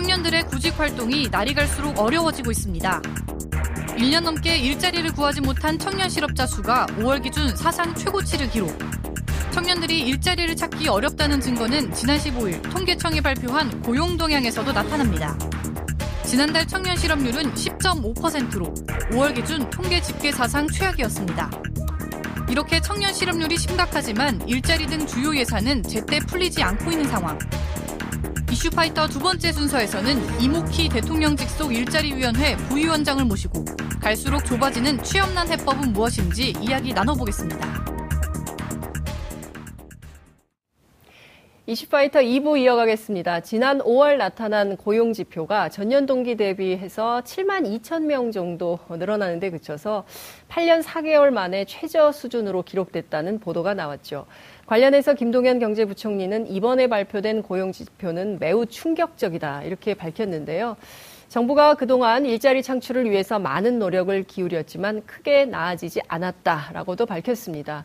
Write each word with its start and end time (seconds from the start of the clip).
청년들의 0.00 0.44
구직 0.44 0.80
활동이 0.80 1.28
날이 1.30 1.52
갈수록 1.52 1.98
어려워지고 1.98 2.50
있습니다. 2.50 3.02
1년 3.98 4.22
넘게 4.22 4.56
일자리를 4.56 5.12
구하지 5.12 5.42
못한 5.42 5.78
청년 5.78 6.08
실업자 6.08 6.46
수가 6.46 6.86
5월 6.96 7.22
기준 7.22 7.54
사상 7.54 7.94
최고치를 7.94 8.48
기록. 8.48 8.74
청년들이 9.50 10.00
일자리를 10.00 10.56
찾기 10.56 10.88
어렵다는 10.88 11.42
증거는 11.42 11.92
지난 11.92 12.16
15일 12.16 12.62
통계청이 12.70 13.20
발표한 13.20 13.82
고용 13.82 14.16
동향에서도 14.16 14.72
나타납니다. 14.72 15.36
지난달 16.24 16.66
청년 16.66 16.96
실업률은 16.96 17.52
10.5%로 17.52 18.72
5월 19.10 19.34
기준 19.34 19.68
통계 19.68 20.00
집계 20.00 20.32
사상 20.32 20.66
최악이었습니다. 20.66 21.50
이렇게 22.48 22.80
청년 22.80 23.12
실업률이 23.12 23.58
심각하지만 23.58 24.48
일자리 24.48 24.86
등 24.86 25.06
주요 25.06 25.36
예산은 25.36 25.82
제때 25.82 26.20
풀리지 26.20 26.62
않고 26.62 26.90
있는 26.90 27.04
상황. 27.04 27.38
이슈파이터 28.50 29.06
두 29.08 29.18
번째 29.20 29.52
순서에서는 29.52 30.40
이모키 30.40 30.88
대통령 30.88 31.36
직 31.36 31.48
속 31.50 31.72
일자리위원회 31.74 32.56
부위원장을 32.68 33.22
모시고 33.24 33.64
갈수록 34.00 34.44
좁아지는 34.44 35.02
취업난 35.02 35.46
해법은 35.48 35.92
무엇인지 35.92 36.54
이야기 36.60 36.92
나눠보겠습니다. 36.92 37.80
이슈파이터 41.66 42.20
2부 42.20 42.58
이어가겠습니다. 42.58 43.40
지난 43.40 43.78
5월 43.78 44.16
나타난 44.16 44.76
고용 44.76 45.12
지표가 45.12 45.68
전년 45.68 46.06
동기 46.06 46.36
대비해서 46.36 47.22
7만 47.24 47.80
2천 47.80 48.06
명 48.06 48.32
정도 48.32 48.80
늘어나는데 48.88 49.50
그쳐서 49.50 50.04
8년 50.48 50.82
4개월 50.82 51.30
만에 51.30 51.66
최저 51.66 52.10
수준으로 52.10 52.62
기록됐다는 52.62 53.38
보도가 53.38 53.74
나왔죠. 53.74 54.26
관련해서 54.70 55.14
김동연 55.14 55.58
경제부총리는 55.58 56.46
이번에 56.46 56.86
발표된 56.86 57.42
고용 57.42 57.72
지표는 57.72 58.38
매우 58.38 58.66
충격적이다 58.66 59.64
이렇게 59.64 59.94
밝혔는데요. 59.94 60.76
정부가 61.26 61.74
그동안 61.74 62.24
일자리 62.24 62.62
창출을 62.62 63.10
위해서 63.10 63.40
많은 63.40 63.80
노력을 63.80 64.22
기울였지만 64.22 65.02
크게 65.06 65.46
나아지지 65.46 66.02
않았다라고도 66.06 67.06
밝혔습니다. 67.06 67.84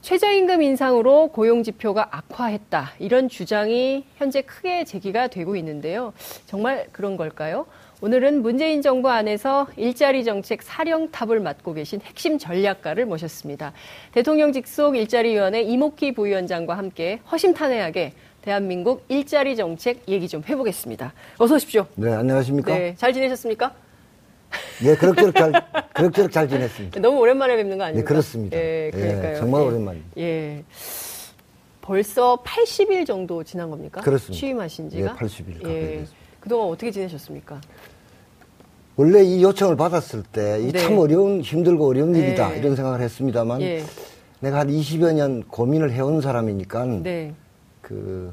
최저임금 0.00 0.62
인상으로 0.62 1.28
고용 1.28 1.62
지표가 1.62 2.08
악화했다. 2.10 2.92
이런 2.98 3.28
주장이 3.28 4.06
현재 4.16 4.40
크게 4.40 4.84
제기가 4.84 5.26
되고 5.26 5.54
있는데요. 5.56 6.14
정말 6.46 6.88
그런 6.92 7.18
걸까요? 7.18 7.66
오늘은 8.04 8.42
문재인 8.42 8.82
정부 8.82 9.10
안에서 9.10 9.68
일자리 9.76 10.24
정책 10.24 10.64
사령탑을 10.64 11.38
맡고 11.38 11.72
계신 11.72 12.00
핵심 12.00 12.36
전략가를 12.36 13.06
모셨습니다. 13.06 13.72
대통령 14.10 14.52
직속 14.52 14.96
일자리위원회 14.96 15.62
이목희 15.62 16.12
부위원장과 16.12 16.76
함께 16.76 17.20
허심탄회하게 17.30 18.12
대한민국 18.42 19.04
일자리 19.06 19.54
정책 19.54 20.02
얘기 20.08 20.26
좀 20.26 20.42
해보겠습니다. 20.44 21.12
어서 21.38 21.54
오십시오. 21.54 21.86
네, 21.94 22.12
안녕하십니까? 22.12 22.76
네, 22.76 22.96
잘 22.96 23.12
지내셨습니까? 23.12 23.72
네, 24.82 24.96
그럭저럭 24.96 25.36
잘, 25.36 25.52
그럭저럭 25.94 26.32
잘 26.32 26.48
지냈습니다. 26.48 26.98
너무 26.98 27.20
오랜만에 27.20 27.54
뵙는 27.54 27.78
거 27.78 27.84
아닙니까? 27.84 28.04
네, 28.04 28.08
그렇습니다. 28.08 28.56
예, 28.56 28.90
그러니까요. 28.92 29.30
예, 29.30 29.36
정말 29.36 29.62
예, 29.62 29.66
오랜만입니다. 29.66 30.10
예. 30.18 30.64
벌써 31.80 32.42
80일 32.44 33.06
정도 33.06 33.44
지난 33.44 33.70
겁니까? 33.70 34.00
그렇습니다. 34.00 34.40
취임하신 34.40 34.90
지가? 34.90 35.12
네, 35.12 35.18
80일 35.20 35.68
예. 35.68 36.04
그동안 36.40 36.66
어떻게 36.66 36.90
지내셨습니까? 36.90 37.60
원래 39.02 39.20
이 39.24 39.42
요청을 39.42 39.74
받았을 39.74 40.22
때, 40.22 40.60
이참 40.62 40.94
네. 40.94 40.96
어려운, 40.96 41.40
힘들고 41.40 41.88
어려운 41.88 42.12
네. 42.12 42.20
일이다, 42.20 42.52
이런 42.52 42.76
생각을 42.76 43.00
했습니다만, 43.00 43.60
예. 43.60 43.82
내가 44.38 44.60
한 44.60 44.68
20여 44.68 45.12
년 45.12 45.42
고민을 45.48 45.90
해온 45.90 46.20
사람이니까, 46.20 46.84
네. 47.02 47.34
그, 47.80 48.32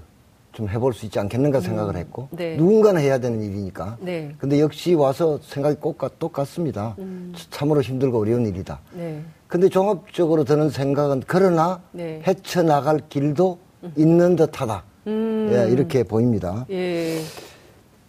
좀 0.51 0.69
해볼 0.69 0.93
수 0.93 1.07
있지 1.07 1.17
않겠는가 1.17 1.61
생각을 1.61 1.95
음. 1.95 1.99
했고 1.99 2.27
네. 2.31 2.57
누군가는 2.57 2.99
해야 2.99 3.17
되는 3.19 3.41
일이니까. 3.41 3.97
네. 4.01 4.35
근데 4.39 4.59
역시 4.59 4.93
와서 4.93 5.39
생각이 5.41 5.77
꼭 5.79 5.99
똑같습니다. 6.19 6.95
음. 6.99 7.33
참으로 7.49 7.81
힘들고 7.81 8.19
어려운 8.19 8.45
일이다. 8.45 8.81
네. 8.93 9.21
근데 9.47 9.69
종합적으로 9.69 10.43
드는 10.43 10.69
생각은 10.69 11.23
그러나 11.27 11.81
네. 11.91 12.21
헤쳐나갈 12.27 12.99
길도 13.07 13.57
음. 13.83 13.93
있는 13.95 14.35
듯하다. 14.35 14.83
음. 15.07 15.49
예, 15.53 15.71
이렇게 15.71 16.03
보입니다. 16.03 16.65
예. 16.71 17.19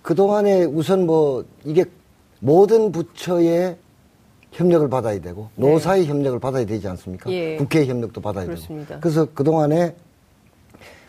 그동안에 0.02 0.64
우선 0.64 1.06
뭐 1.06 1.44
이게 1.64 1.84
모든 2.40 2.90
부처의 2.90 3.76
협력을 4.52 4.88
받아야 4.88 5.20
되고 5.20 5.48
네. 5.54 5.70
노사의 5.70 6.06
협력을 6.06 6.38
받아야 6.40 6.66
되지 6.66 6.88
않습니까? 6.88 7.30
예. 7.30 7.56
국회의 7.56 7.88
협력도 7.88 8.20
받아야 8.20 8.46
그렇습니다. 8.46 8.88
되고. 8.88 9.00
그래서 9.00 9.26
그동안에 9.32 9.94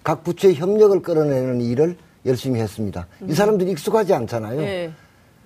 각 0.03 0.24
부처의 0.24 0.56
협력을 0.56 1.02
끌어내는 1.02 1.62
일을 1.62 1.97
열심히 2.25 2.59
했습니다. 2.59 3.08
음. 3.22 3.30
이 3.30 3.34
사람들이 3.34 3.72
익숙하지 3.72 4.14
않잖아요. 4.14 4.62
네. 4.62 4.92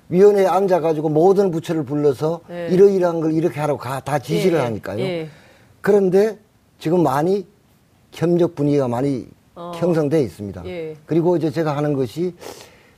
위원회에 0.10 0.46
앉아가지고 0.46 1.10
모든 1.10 1.52
부처를 1.52 1.84
불러서 1.84 2.42
네. 2.50 2.68
이러이러한 2.72 3.22
걸 3.22 3.34
이렇게 3.34 3.60
하라고 3.60 3.80
다 3.82 4.20
지시를 4.20 4.58
네. 4.60 4.64
하니까요. 4.66 4.98
네. 4.98 5.30
그런데 5.82 6.38
지금 6.80 7.02
많이 7.02 7.48
협력 8.12 8.56
분위기가 8.56 8.88
많이 8.88 9.28
어. 9.56 9.72
형성돼 9.76 10.22
있습니다. 10.22 10.66
예. 10.66 10.96
그리고 11.06 11.38
이제 11.38 11.50
제가 11.50 11.76
하는 11.78 11.94
것이 11.94 12.34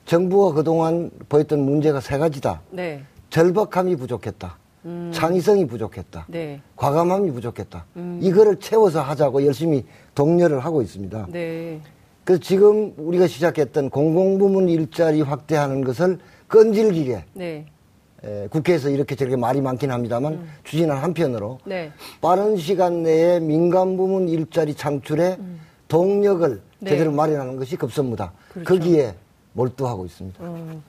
정부가 0.07 0.53
그동안 0.55 1.11
보였던 1.29 1.59
문제가 1.59 1.99
세 1.99 2.17
가지다. 2.17 2.61
네. 2.71 3.03
절박함이 3.29 3.97
부족했다. 3.97 4.57
음. 4.85 5.11
창의성이 5.13 5.67
부족했다. 5.67 6.25
네. 6.29 6.61
과감함이 6.77 7.29
부족했다. 7.31 7.85
음. 7.97 8.19
이거를 8.21 8.55
채워서 8.59 9.01
하자고 9.01 9.45
열심히 9.45 9.85
독려를 10.15 10.61
하고 10.61 10.81
있습니다. 10.81 11.27
네. 11.29 11.81
그래서 12.23 12.41
지금 12.41 12.93
우리가 12.97 13.27
시작했던 13.27 13.89
공공부문 13.89 14.69
일자리 14.69 15.21
확대하는 15.21 15.83
것을 15.83 16.19
끈질기게 16.47 17.25
네. 17.33 17.65
에, 18.23 18.47
국회에서 18.47 18.89
이렇게 18.89 19.15
저렇게 19.15 19.35
말이 19.35 19.59
많긴 19.59 19.91
합니다만 19.91 20.33
음. 20.33 20.49
추진한 20.63 20.99
한편으로 20.99 21.59
네. 21.65 21.91
빠른 22.21 22.55
시간 22.55 23.03
내에 23.03 23.41
민간 23.41 23.97
부문 23.97 24.29
일자리 24.29 24.73
창출에 24.73 25.35
음. 25.37 25.59
동력을 25.89 26.61
네. 26.79 26.89
제대로 26.91 27.11
마련하는 27.11 27.57
것이 27.57 27.75
급선무다. 27.75 28.31
그렇죠. 28.53 28.73
거기에 28.73 29.13
몰두하고 29.57 30.05
있습니다. 30.05 30.39
어, 30.39 30.81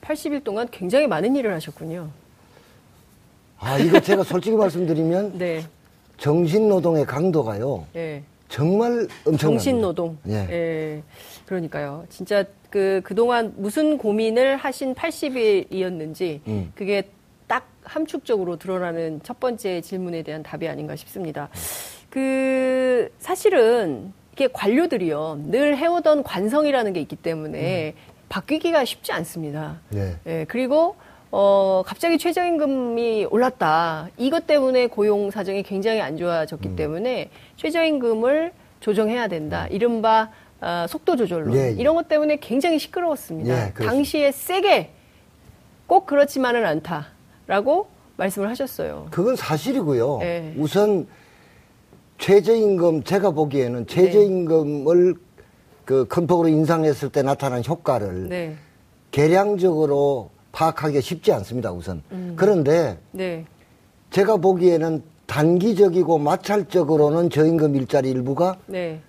80일 0.00 0.42
동안 0.42 0.66
굉장히 0.70 1.06
많은 1.06 1.36
일을 1.36 1.52
하셨군요. 1.52 2.08
아, 3.58 3.78
이거 3.78 4.00
제가 4.00 4.24
솔직히 4.24 4.56
말씀드리면 4.56 5.38
네. 5.38 5.64
정신노동의 6.18 7.06
강도가요. 7.06 7.86
네. 7.92 8.22
정말 8.48 9.06
엄청 9.26 9.52
정신노동. 9.52 10.18
예. 10.28 10.34
예. 10.50 11.02
그러니까요. 11.46 12.04
진짜 12.08 12.44
그, 12.70 13.00
그동안 13.04 13.52
무슨 13.56 13.98
고민을 13.98 14.56
하신 14.56 14.94
80일이었는지 14.94 16.40
음. 16.46 16.72
그게 16.74 17.08
딱 17.46 17.66
함축적으로 17.82 18.56
드러나는 18.56 19.20
첫 19.22 19.38
번째 19.40 19.80
질문에 19.80 20.22
대한 20.22 20.42
답이 20.42 20.66
아닌가 20.68 20.96
싶습니다. 20.96 21.48
그, 22.10 23.10
사실은 23.18 24.12
이게 24.32 24.48
관료들이요. 24.52 25.42
늘 25.46 25.76
해오던 25.76 26.22
관성이라는 26.22 26.92
게 26.92 27.00
있기 27.00 27.16
때문에 27.16 27.94
음. 27.96 28.13
바뀌기가 28.34 28.84
쉽지 28.84 29.12
않습니다. 29.12 29.78
예. 29.94 30.16
예. 30.26 30.44
그리고 30.48 30.96
어, 31.30 31.84
갑자기 31.86 32.18
최저임금이 32.18 33.26
올랐다. 33.30 34.08
이것 34.16 34.46
때문에 34.48 34.88
고용 34.88 35.30
사정이 35.30 35.62
굉장히 35.62 36.00
안 36.00 36.16
좋아졌기 36.16 36.70
음. 36.70 36.76
때문에 36.76 37.30
최저임금을 37.56 38.52
조정해야 38.80 39.28
된다. 39.28 39.68
음. 39.70 39.72
이른바 39.72 40.30
어, 40.60 40.86
속도 40.88 41.14
조절로 41.14 41.54
예, 41.54 41.68
예. 41.68 41.70
이런 41.72 41.94
것 41.94 42.08
때문에 42.08 42.38
굉장히 42.40 42.80
시끄러웠습니다. 42.80 43.68
예, 43.68 43.72
당시에 43.72 44.32
세게 44.32 44.90
꼭 45.86 46.06
그렇지만은 46.06 46.66
않다라고 46.66 47.86
말씀을 48.16 48.48
하셨어요. 48.48 49.06
그건 49.12 49.36
사실이고요. 49.36 50.20
예. 50.22 50.54
우선 50.56 51.06
최저임금 52.18 53.04
제가 53.04 53.30
보기에는 53.30 53.86
최저임금을 53.86 55.14
네. 55.14 55.23
그 55.84 56.06
큰 56.08 56.26
폭으로 56.26 56.48
인상했을 56.48 57.10
때 57.10 57.22
나타난 57.22 57.62
효과를 57.66 58.28
네. 58.28 58.56
계량적으로 59.10 60.30
파악하기가 60.52 61.00
쉽지 61.00 61.32
않습니다, 61.32 61.72
우선. 61.72 62.02
음. 62.12 62.34
그런데 62.36 62.98
네. 63.12 63.44
제가 64.10 64.36
보기에는 64.36 65.02
단기적이고 65.26 66.18
마찰적으로는 66.18 67.30
저임금 67.30 67.74
일자리 67.76 68.10
일부가 68.10 68.56
네. 68.66 69.00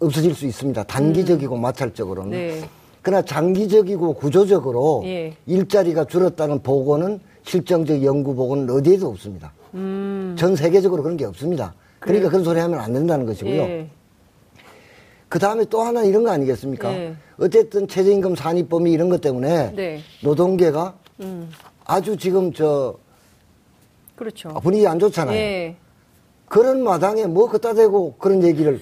없어질 0.00 0.34
수 0.34 0.46
있습니다. 0.46 0.82
단기적이고 0.84 1.54
음. 1.56 1.60
마찰적으로는. 1.60 2.30
네. 2.30 2.68
그러나 3.02 3.22
장기적이고 3.22 4.12
구조적으로 4.14 5.02
예. 5.06 5.34
일자리가 5.46 6.04
줄었다는 6.04 6.62
보고는 6.62 7.18
실정적 7.44 8.04
연구 8.04 8.34
보고는 8.34 8.68
어디에도 8.70 9.08
없습니다. 9.08 9.52
음. 9.74 10.36
전 10.38 10.54
세계적으로 10.54 11.02
그런 11.02 11.16
게 11.16 11.24
없습니다. 11.24 11.74
그러니까 11.98 12.28
그런 12.28 12.44
소리 12.44 12.60
하면 12.60 12.78
안 12.78 12.92
된다는 12.92 13.24
것이고요. 13.24 13.62
예. 13.62 13.90
그 15.30 15.38
다음에 15.38 15.64
또 15.66 15.80
하나 15.80 16.02
이런 16.02 16.24
거 16.24 16.30
아니겠습니까? 16.30 16.90
네. 16.90 17.14
어쨌든 17.38 17.86
최저임금 17.86 18.34
산입범위 18.34 18.90
이런 18.90 19.08
것 19.08 19.20
때문에 19.20 19.72
네. 19.76 20.00
노동계가 20.24 20.94
음. 21.20 21.48
아주 21.84 22.16
지금 22.16 22.52
저 22.52 22.96
그렇죠. 24.16 24.48
분위기 24.60 24.88
안 24.88 24.98
좋잖아요. 24.98 25.32
네. 25.34 25.76
그런 26.46 26.82
마당에 26.82 27.26
뭐 27.26 27.48
갖다 27.48 27.74
대고 27.74 28.16
그런 28.18 28.42
얘기를 28.42 28.80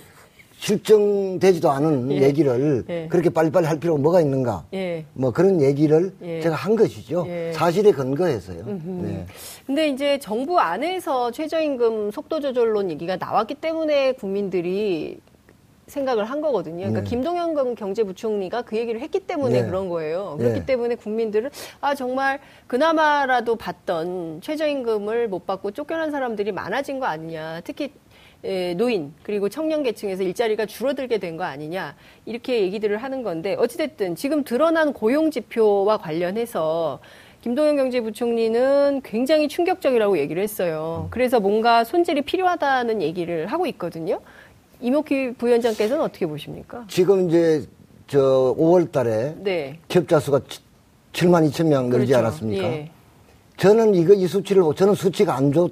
실정되지도 0.57 1.71
않은 1.71 2.11
예. 2.13 2.23
얘기를 2.23 2.83
예. 2.89 3.07
그렇게 3.09 3.29
빨리빨리 3.29 3.67
할 3.67 3.79
필요가 3.79 4.01
뭐가 4.01 4.21
있는가. 4.23 4.65
예. 4.73 5.05
뭐 5.13 5.31
그런 5.31 5.61
얘기를 5.61 6.15
예. 6.23 6.41
제가 6.41 6.57
한 6.57 6.77
것이죠. 6.77 7.27
예. 7.29 7.53
사실에 7.53 7.93
근거해서요. 7.93 8.65
네. 8.67 9.27
근데 9.67 9.89
이제 9.89 10.19
정부 10.19 10.59
안에서 10.59 11.31
최저임금 11.31 12.11
속도 12.11 12.41
조절론 12.41 12.91
얘기가 12.91 13.17
나왔기 13.17 13.57
때문에 13.57 14.13
국민들이 14.13 15.21
생각을 15.89 16.25
한 16.25 16.41
거거든요. 16.41 16.79
그러니까 16.79 17.01
네. 17.01 17.09
김동연 17.09 17.75
경제부총리가 17.75 18.63
그 18.63 18.77
얘기를 18.77 19.01
했기 19.01 19.21
때문에 19.21 19.63
네. 19.63 19.67
그런 19.67 19.89
거예요. 19.89 20.37
그렇기 20.39 20.61
네. 20.61 20.67
때문에 20.67 20.95
국민들은 20.95 21.51
아 21.81 21.95
정말 21.95 22.39
그나마라도 22.67 23.57
받던 23.57 24.41
최저임금을 24.43 25.29
못 25.29 25.47
받고 25.47 25.73
쫓겨난 25.73 26.11
사람들이 26.11 26.53
많아진 26.53 27.01
거 27.01 27.07
아니냐. 27.07 27.63
특히 27.65 27.93
노인 28.77 29.13
그리고 29.25 29.49
청년 29.49 29.83
계층에서 29.83 30.23
일자리가 30.23 30.67
줄어들게 30.67 31.19
된 31.19 31.37
거 31.37 31.45
아니냐 31.45 31.97
이렇게 32.25 32.63
얘기들을 32.63 32.97
하는 32.99 33.23
건데 33.23 33.55
어찌됐든 33.59 34.15
지금 34.15 34.45
드러난 34.45 34.93
고용 34.93 35.31
지표와 35.31 35.99
관련해서 35.99 37.01
김동연 37.43 37.77
경제부총리는 37.77 39.01
굉장히 39.05 39.47
충격적이라고 39.47 40.19
얘기를 40.19 40.43
했어요. 40.43 41.07
그래서 41.11 41.39
뭔가 41.39 41.85
손질이 41.85 42.23
필요하다는 42.23 43.01
얘기를 43.03 43.47
하고 43.47 43.67
있거든요. 43.67 44.21
이목희 44.81 45.35
부위원장께서는 45.39 46.03
어떻게 46.03 46.27
보십니까? 46.27 46.85
지금 46.89 47.29
이제 47.29 47.65
저 48.07 48.55
5월 48.59 48.91
달에 48.93 49.35
네. 49.39 49.79
취업자 49.89 50.21
수가 50.21 50.41
7만 51.13 51.49
2천 51.51 51.67
명 51.67 51.89
늘지 51.89 52.13
그렇죠. 52.13 52.19
않았습니까? 52.19 52.65
예. 52.65 52.91
저는 53.57 53.95
이거 53.95 54.15
이 54.15 54.27
수치를 54.27 54.63
저는 54.77 54.95
수치가 54.95 55.35
안 55.37 55.53
좋, 55.53 55.71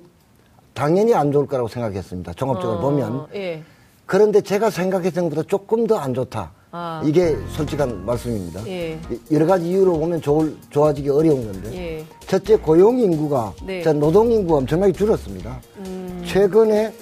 당연히 0.75 1.14
안 1.14 1.31
좋을 1.31 1.47
거라고 1.47 1.69
생각했습니다. 1.69 2.32
종합적으로 2.35 2.79
어, 2.79 2.81
보면. 2.82 3.26
예. 3.35 3.62
그런데 4.06 4.41
제가 4.41 4.70
생각했던 4.70 5.25
것보다 5.31 5.43
조금 5.49 5.87
더 5.87 5.97
안 5.99 6.12
좋다. 6.14 6.52
아. 6.73 7.00
이게 7.05 7.37
솔직한 7.52 8.05
말씀입니다. 8.05 8.67
예. 8.67 8.99
여러 9.31 9.47
가지 9.47 9.69
이유로 9.70 9.99
보면 9.99 10.20
좋을, 10.20 10.55
좋아지기 10.70 11.09
어려운 11.09 11.44
건데. 11.50 11.75
예. 11.75 12.05
첫째, 12.26 12.56
고용 12.56 12.99
인구가, 12.99 13.52
네. 13.64 13.82
노동 13.94 14.31
인구가 14.31 14.59
엄청나게 14.59 14.93
줄었습니다. 14.93 15.61
음. 15.79 16.23
최근에 16.26 16.93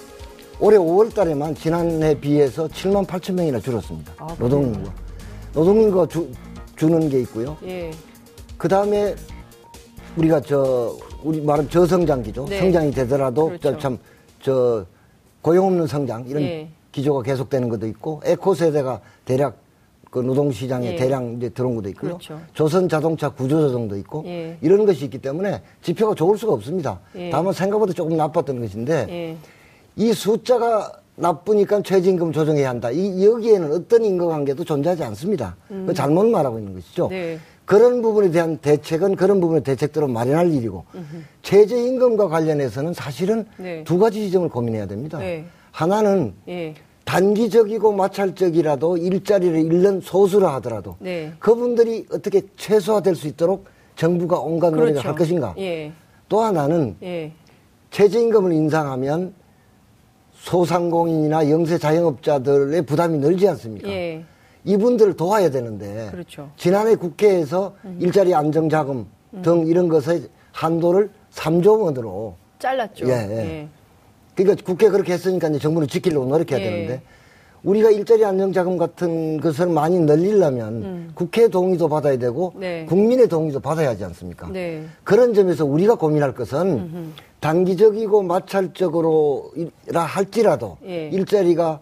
올해 0.61 0.79
5월 0.79 1.13
달에만 1.15 1.55
지난해 1.55 2.19
비해서 2.19 2.69
7만 2.69 3.07
8천 3.07 3.35
명이나 3.35 3.59
줄었습니다. 3.61 4.13
아, 4.19 4.35
노동 4.39 4.65
인구가. 4.65 4.93
노동 5.53 5.81
인구가 5.81 6.07
주, 6.07 6.29
주는 6.77 7.09
게 7.09 7.21
있고요. 7.21 7.57
예. 7.65 7.91
그 8.57 8.69
다음에 8.69 9.15
우리가 10.17 10.41
저 10.41 10.97
우리 11.23 11.41
말은 11.41 11.69
저성장기죠. 11.69 12.47
네. 12.49 12.59
성장이 12.61 12.91
되더라도 12.93 13.47
그렇죠. 13.47 13.79
참, 13.79 13.99
저, 14.41 14.85
고용 15.43 15.67
없는 15.67 15.87
성장, 15.87 16.25
이런 16.27 16.43
예. 16.43 16.69
기조가 16.93 17.23
계속되는 17.23 17.69
것도 17.69 17.87
있고, 17.89 18.21
에코 18.25 18.55
세대가 18.55 19.01
대략 19.25 19.59
그 20.11 20.21
노동시장에 20.21 20.93
예. 20.93 20.97
대량 20.97 21.35
이제 21.37 21.49
들어온 21.49 21.75
것도 21.75 21.89
있고요. 21.89 22.11
그렇죠. 22.11 22.41
조선 22.53 22.89
자동차 22.89 23.29
구조조정도 23.31 23.97
있고, 23.99 24.23
예. 24.27 24.57
이런 24.61 24.87
것이 24.87 25.05
있기 25.05 25.19
때문에 25.19 25.63
지표가 25.83 26.15
좋을 26.15 26.39
수가 26.39 26.53
없습니다. 26.53 27.01
예. 27.17 27.31
다만 27.31 27.53
생각보다 27.53 27.93
조금 27.93 28.17
나빴던 28.17 28.61
것인데, 28.61 29.07
예. 29.09 29.37
이 29.97 30.13
숫자가 30.13 30.93
나쁘니까 31.17 31.83
최저임금 31.83 32.33
조정해야 32.33 32.69
한다. 32.69 32.91
이, 32.91 33.25
여기에는 33.25 33.73
어떤 33.73 34.05
인과관계도 34.05 34.65
존재하지 34.65 35.05
않습니다. 35.05 35.57
음. 35.71 35.89
잘못 35.95 36.27
말하고 36.27 36.59
있는 36.59 36.75
것이죠. 36.75 37.09
네. 37.09 37.39
그런 37.65 38.03
부분에 38.03 38.31
대한 38.31 38.59
대책은 38.59 39.17
그런 39.17 39.41
부분의 39.41 39.63
대책대로 39.63 40.09
마련할 40.09 40.53
일이고 40.53 40.85
음흠. 40.95 41.23
최저임금과 41.43 42.29
관련해서는 42.29 42.93
사실은 42.93 43.47
네. 43.57 43.85
두 43.85 43.99
가지 43.99 44.21
지점을 44.21 44.49
고민해야 44.49 44.87
됩니다. 44.87 45.19
네. 45.19 45.47
하나는 45.71 46.35
네. 46.47 46.75
단기적이고 47.05 47.93
마찰적이라도 47.93 48.97
일자리를 48.97 49.57
잃는 49.57 50.01
소수라 50.01 50.55
하더라도 50.55 50.97
네. 50.99 51.33
그분들이 51.39 52.07
어떻게 52.13 52.43
최소화될 52.57 53.15
수 53.15 53.29
있도록 53.29 53.67
정부가 53.97 54.41
온갖 54.41 54.71
그렇죠. 54.71 54.87
노력을 54.87 55.09
할 55.09 55.15
것인가. 55.15 55.55
예. 55.59 55.93
또 56.29 56.41
하나는 56.41 56.97
예. 57.03 57.33
최저임금을 57.91 58.53
인상하면 58.53 59.33
소상공인이나 60.45 61.49
영세 61.49 61.79
자영업자들의 61.79 62.83
부담이 62.83 63.19
늘지 63.19 63.49
않습니까? 63.49 63.89
예. 63.89 64.23
이분들을 64.65 65.17
도와야 65.17 65.51
되는데 65.51 66.09
그렇죠. 66.11 66.51
지난해 66.57 66.97
국회에서 66.97 67.75
음. 67.87 67.99
일자리 68.01 68.35
안정자금 68.35 69.07
음. 69.35 69.43
등 69.43 69.67
이런 69.67 69.89
것의 69.89 70.29
한도를 70.53 71.11
3조 71.33 71.81
원으로 71.83 72.37
잘랐죠. 72.59 73.07
예, 73.07 73.13
예. 73.13 73.37
예. 73.37 73.69
그러니까 74.35 74.63
국회 74.65 74.91
그렇게 74.91 75.15
했으니까 75.15 75.49
이제 75.49 75.59
정부는 75.59 75.89
지키려고 75.89 76.27
노력해야 76.27 76.61
예. 76.61 76.65
되는데 76.65 77.03
우리가 77.65 77.91
일자리 77.91 78.25
안정자금 78.25 78.77
같은 78.77 79.41
것을 79.41 79.67
많이 79.69 79.99
늘리려면 79.99 80.75
음. 80.83 81.11
국회 81.15 81.49
동의도 81.49 81.89
받아야 81.89 82.19
되고 82.19 82.53
네. 82.57 82.85
국민의 82.85 83.29
동의도 83.29 83.61
받아야 83.61 83.91
하지 83.91 84.05
않습니까? 84.05 84.49
네. 84.53 84.85
그런 85.03 85.33
점에서 85.33 85.65
우리가 85.65 85.95
고민할 85.95 86.35
것은 86.35 86.61
음흠. 86.61 87.07
단기적이고 87.41 88.23
마찰적으로라 88.23 90.03
할지라도 90.03 90.77
예. 90.87 91.09
일자리가 91.09 91.81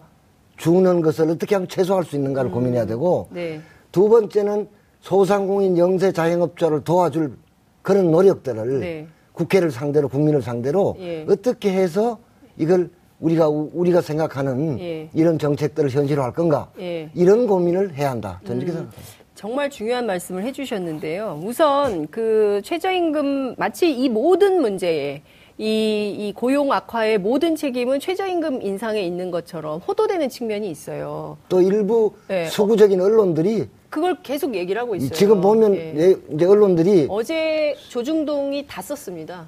죽는 0.57 1.01
것을 1.01 1.29
어떻게 1.29 1.55
하면 1.55 1.67
최소화할 1.67 2.05
수 2.05 2.15
있는가를 2.15 2.49
음. 2.49 2.53
고민해야 2.53 2.85
되고 2.85 3.27
네. 3.31 3.61
두 3.91 4.07
번째는 4.07 4.67
소상공인 5.01 5.77
영세 5.77 6.13
자영업자를 6.13 6.83
도와줄 6.85 7.37
그런 7.81 8.11
노력들을 8.11 8.79
네. 8.79 9.07
국회를 9.33 9.71
상대로 9.71 10.07
국민을 10.07 10.41
상대로 10.41 10.95
예. 10.99 11.25
어떻게 11.29 11.73
해서 11.73 12.19
이걸 12.57 12.89
우리가 13.23 13.47
우리가 13.47 14.01
생각하는 14.01 14.79
예. 14.79 15.09
이런 15.13 15.39
정책들을 15.39 15.89
현실화할 15.89 16.33
건가 16.33 16.69
예. 16.79 17.09
이런 17.15 17.47
고민을 17.47 17.95
해야 17.95 18.11
한다. 18.11 18.41
저는 18.45 18.61
이렇게 18.61 18.73
음. 18.73 18.75
생각합니다. 18.75 19.23
정말 19.33 19.69
중요한 19.69 20.05
말씀을 20.05 20.43
해주셨는데요. 20.43 21.41
우선 21.43 22.07
그 22.07 22.61
최저임금 22.63 23.55
마치 23.57 23.91
이 23.91 24.09
모든 24.09 24.61
문제에 24.61 25.21
이, 25.57 26.15
이 26.17 26.33
고용 26.33 26.71
악화의 26.71 27.19
모든 27.19 27.55
책임은 27.55 27.99
최저임금 27.99 28.61
인상에 28.61 29.01
있는 29.01 29.31
것처럼 29.31 29.79
호도되는 29.79 30.29
측면이 30.29 30.69
있어요. 30.69 31.37
또 31.47 31.61
일부 31.61 32.13
네. 32.27 32.47
수구적인 32.47 32.99
언론들이 32.99 33.69
그걸 33.89 34.17
계속 34.21 34.55
얘기를 34.55 34.81
하고 34.81 34.95
있어요. 34.95 35.11
지금 35.11 35.39
보면 35.39 35.75
예. 35.75 35.93
예. 35.95 36.15
이제 36.33 36.45
언론들이 36.45 37.07
어제 37.09 37.75
조중동이 37.89 38.65
다 38.67 38.81
썼습니다. 38.81 39.47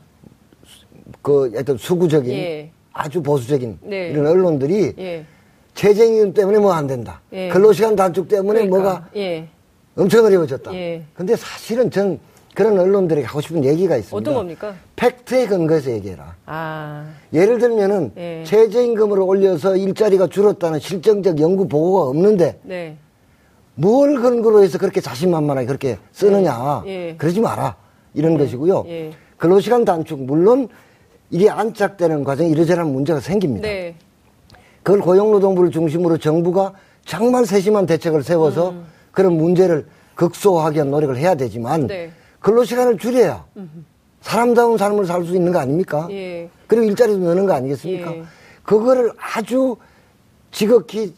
그 1.21 1.51
어떤 1.57 1.78
수구적인 1.78 2.31
예. 2.31 2.71
아주 2.97 3.21
보수적인 3.21 3.80
네. 3.83 4.09
이런 4.09 4.25
언론들이 4.25 4.94
예. 4.97 5.25
최저임금 5.74 6.33
때문에 6.33 6.59
뭐 6.59 6.74
안 6.74 6.88
된다. 6.88 7.21
예. 7.33 7.50
근로시간 7.50 7.95
단축 7.97 8.30
때문에 8.30 8.65
그러니까. 8.68 8.77
뭐가 8.77 9.09
예. 9.18 9.47
엄청 9.97 10.24
어려워졌다. 10.25 10.71
근데 11.13 11.36
사실은 11.36 11.92
전 11.92 12.18
그런 12.56 12.80
언론들에게 12.80 13.28
하고 13.28 13.42
싶은 13.42 13.66
얘기가 13.66 13.97
있습니다. 13.97 14.18
어떤 14.18 14.33
겁니까? 14.33 14.73
팩트에 14.95 15.45
근거해서 15.47 15.92
얘기해라. 15.92 16.35
아. 16.45 17.06
예를 17.33 17.59
들면은 17.59 18.14
예. 18.16 18.44
최저임금을 18.45 19.19
올려서 19.19 19.75
일자리가 19.75 20.28
줄었다는 20.28 20.80
실정적 20.80 21.42
연구 21.42 21.68
보고가 21.68 22.04
없는데 22.07 22.59
네. 22.64 22.95
뭘 23.75 24.21
근거로 24.21 24.64
해서 24.64 24.78
그렇게 24.78 25.02
자신만만하게 25.02 25.68
그렇게 25.68 25.97
쓰느냐. 26.14 26.83
네. 26.85 27.09
예. 27.09 27.16
그러지 27.18 27.42
마라. 27.42 27.75
이런 28.14 28.37
네. 28.37 28.45
것이고요. 28.45 28.85
예. 28.87 29.11
근로시간 29.35 29.83
단축 29.83 30.21
물론 30.23 30.69
이게 31.35 31.49
안착되는 31.49 32.23
과정에 32.23 32.47
이러저러한 32.49 32.94
문제가 32.94 33.19
생깁니다. 33.19 33.68
네. 33.68 33.94
그걸 34.83 35.01
고용노동부를 35.01 35.69
중심으로 35.69 36.18
정부가 36.18 36.71
정말 37.04 37.45
세심한 37.45 37.85
대책을 37.85 38.23
세워서 38.23 38.69
음. 38.69 38.85
그런 39.11 39.33
문제를 39.35 39.85
극소화하기 40.15 40.75
위한 40.77 40.92
노력을 40.92 41.18
해야 41.18 41.35
되지만 41.35 41.87
네. 41.87 42.09
근로시간을 42.39 42.97
줄여야 42.97 43.45
사람다운 44.21 44.77
삶을 44.77 45.06
살 45.06 45.25
수 45.25 45.35
있는 45.35 45.51
거 45.51 45.59
아닙니까? 45.59 46.07
예. 46.09 46.49
그리고 46.68 46.85
일자리도 46.85 47.19
넣는 47.19 47.45
거 47.45 47.54
아니겠습니까? 47.54 48.15
예. 48.15 48.23
그거를 48.63 49.11
아주 49.19 49.75
지극히 50.51 51.13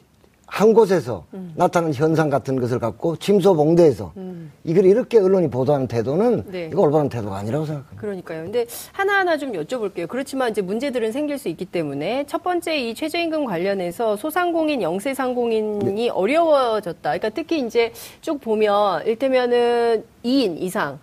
한 0.47 0.73
곳에서 0.73 1.25
음. 1.33 1.51
나타나는 1.55 1.93
현상 1.93 2.29
같은 2.29 2.59
것을 2.59 2.79
갖고 2.79 3.17
침소봉대에서 3.17 4.13
음. 4.15 4.51
이걸 4.63 4.85
이렇게 4.85 5.19
언론이 5.19 5.49
보도하는 5.49 5.87
태도는 5.87 6.45
네. 6.47 6.69
이거 6.71 6.81
올바른 6.83 7.09
태도가 7.09 7.37
아니라고 7.37 7.65
생각합니다. 7.65 8.01
그러니까요. 8.01 8.43
근데 8.45 8.65
하나하나 8.93 9.37
좀 9.37 9.51
여쭤볼게요. 9.51 10.07
그렇지만 10.07 10.51
이제 10.51 10.61
문제들은 10.61 11.11
생길 11.11 11.37
수 11.37 11.49
있기 11.49 11.65
때문에 11.65 12.25
첫 12.27 12.43
번째 12.43 12.77
이 12.77 12.95
최저임금 12.95 13.45
관련해서 13.45 14.15
소상공인, 14.15 14.81
영세상공인이 14.81 15.93
네. 15.93 16.09
어려워졌다. 16.09 17.01
그러니까 17.01 17.29
특히 17.29 17.59
이제 17.59 17.91
쭉 18.21 18.39
보면 18.39 19.05
일테면은 19.05 20.05
2인 20.23 20.61
이상 20.61 20.97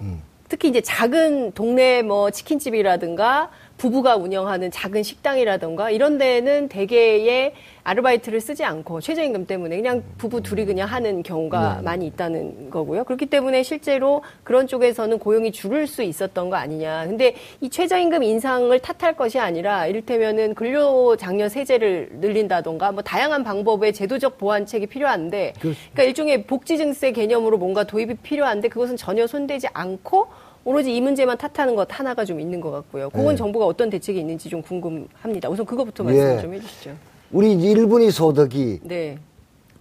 음. 0.00 0.22
특히 0.48 0.68
이제 0.68 0.80
작은 0.80 1.52
동네 1.52 2.02
뭐 2.02 2.30
치킨집이라든가 2.30 3.50
부부가 3.82 4.14
운영하는 4.14 4.70
작은 4.70 5.02
식당이라던가 5.02 5.90
이런 5.90 6.16
데는 6.16 6.68
대개의 6.68 7.52
아르바이트를 7.82 8.40
쓰지 8.40 8.62
않고 8.62 9.00
최저임금 9.00 9.46
때문에 9.46 9.74
그냥 9.74 10.04
부부 10.18 10.40
둘이 10.40 10.66
그냥 10.66 10.86
하는 10.86 11.24
경우가 11.24 11.78
네. 11.78 11.82
많이 11.82 12.06
있다는 12.06 12.70
거고요. 12.70 13.02
그렇기 13.02 13.26
때문에 13.26 13.64
실제로 13.64 14.22
그런 14.44 14.68
쪽에서는 14.68 15.18
고용이 15.18 15.50
줄을 15.50 15.88
수 15.88 16.04
있었던 16.04 16.48
거 16.48 16.54
아니냐. 16.54 17.06
근데 17.06 17.34
이 17.60 17.68
최저임금 17.68 18.22
인상을 18.22 18.78
탓할 18.78 19.16
것이 19.16 19.40
아니라 19.40 19.88
이를테면은 19.88 20.54
근로장려 20.54 21.48
세제를 21.48 22.10
늘린다던가 22.20 22.92
뭐 22.92 23.02
다양한 23.02 23.42
방법의 23.42 23.94
제도적 23.94 24.38
보완책이 24.38 24.86
필요한데 24.86 25.54
그러니까 25.58 26.04
일종의 26.04 26.44
복지증세 26.46 27.10
개념으로 27.10 27.58
뭔가 27.58 27.82
도입이 27.82 28.14
필요한데 28.22 28.68
그것은 28.68 28.96
전혀 28.96 29.26
손대지 29.26 29.66
않고 29.72 30.28
오로지 30.64 30.94
이 30.94 31.00
문제만 31.00 31.36
탓하는 31.38 31.74
것 31.74 31.88
하나가 31.90 32.24
좀 32.24 32.38
있는 32.40 32.60
것 32.60 32.70
같고요. 32.70 33.10
그건 33.10 33.30
네. 33.30 33.36
정부가 33.36 33.66
어떤 33.66 33.90
대책이 33.90 34.20
있는지 34.20 34.48
좀 34.48 34.62
궁금합니다. 34.62 35.48
우선 35.48 35.66
그것부터 35.66 36.04
말씀 36.04 36.36
예. 36.36 36.40
좀 36.40 36.54
해주시죠. 36.54 36.96
우리 37.32 37.52
일분위 37.52 38.10
소득이 38.10 38.80
네. 38.84 39.18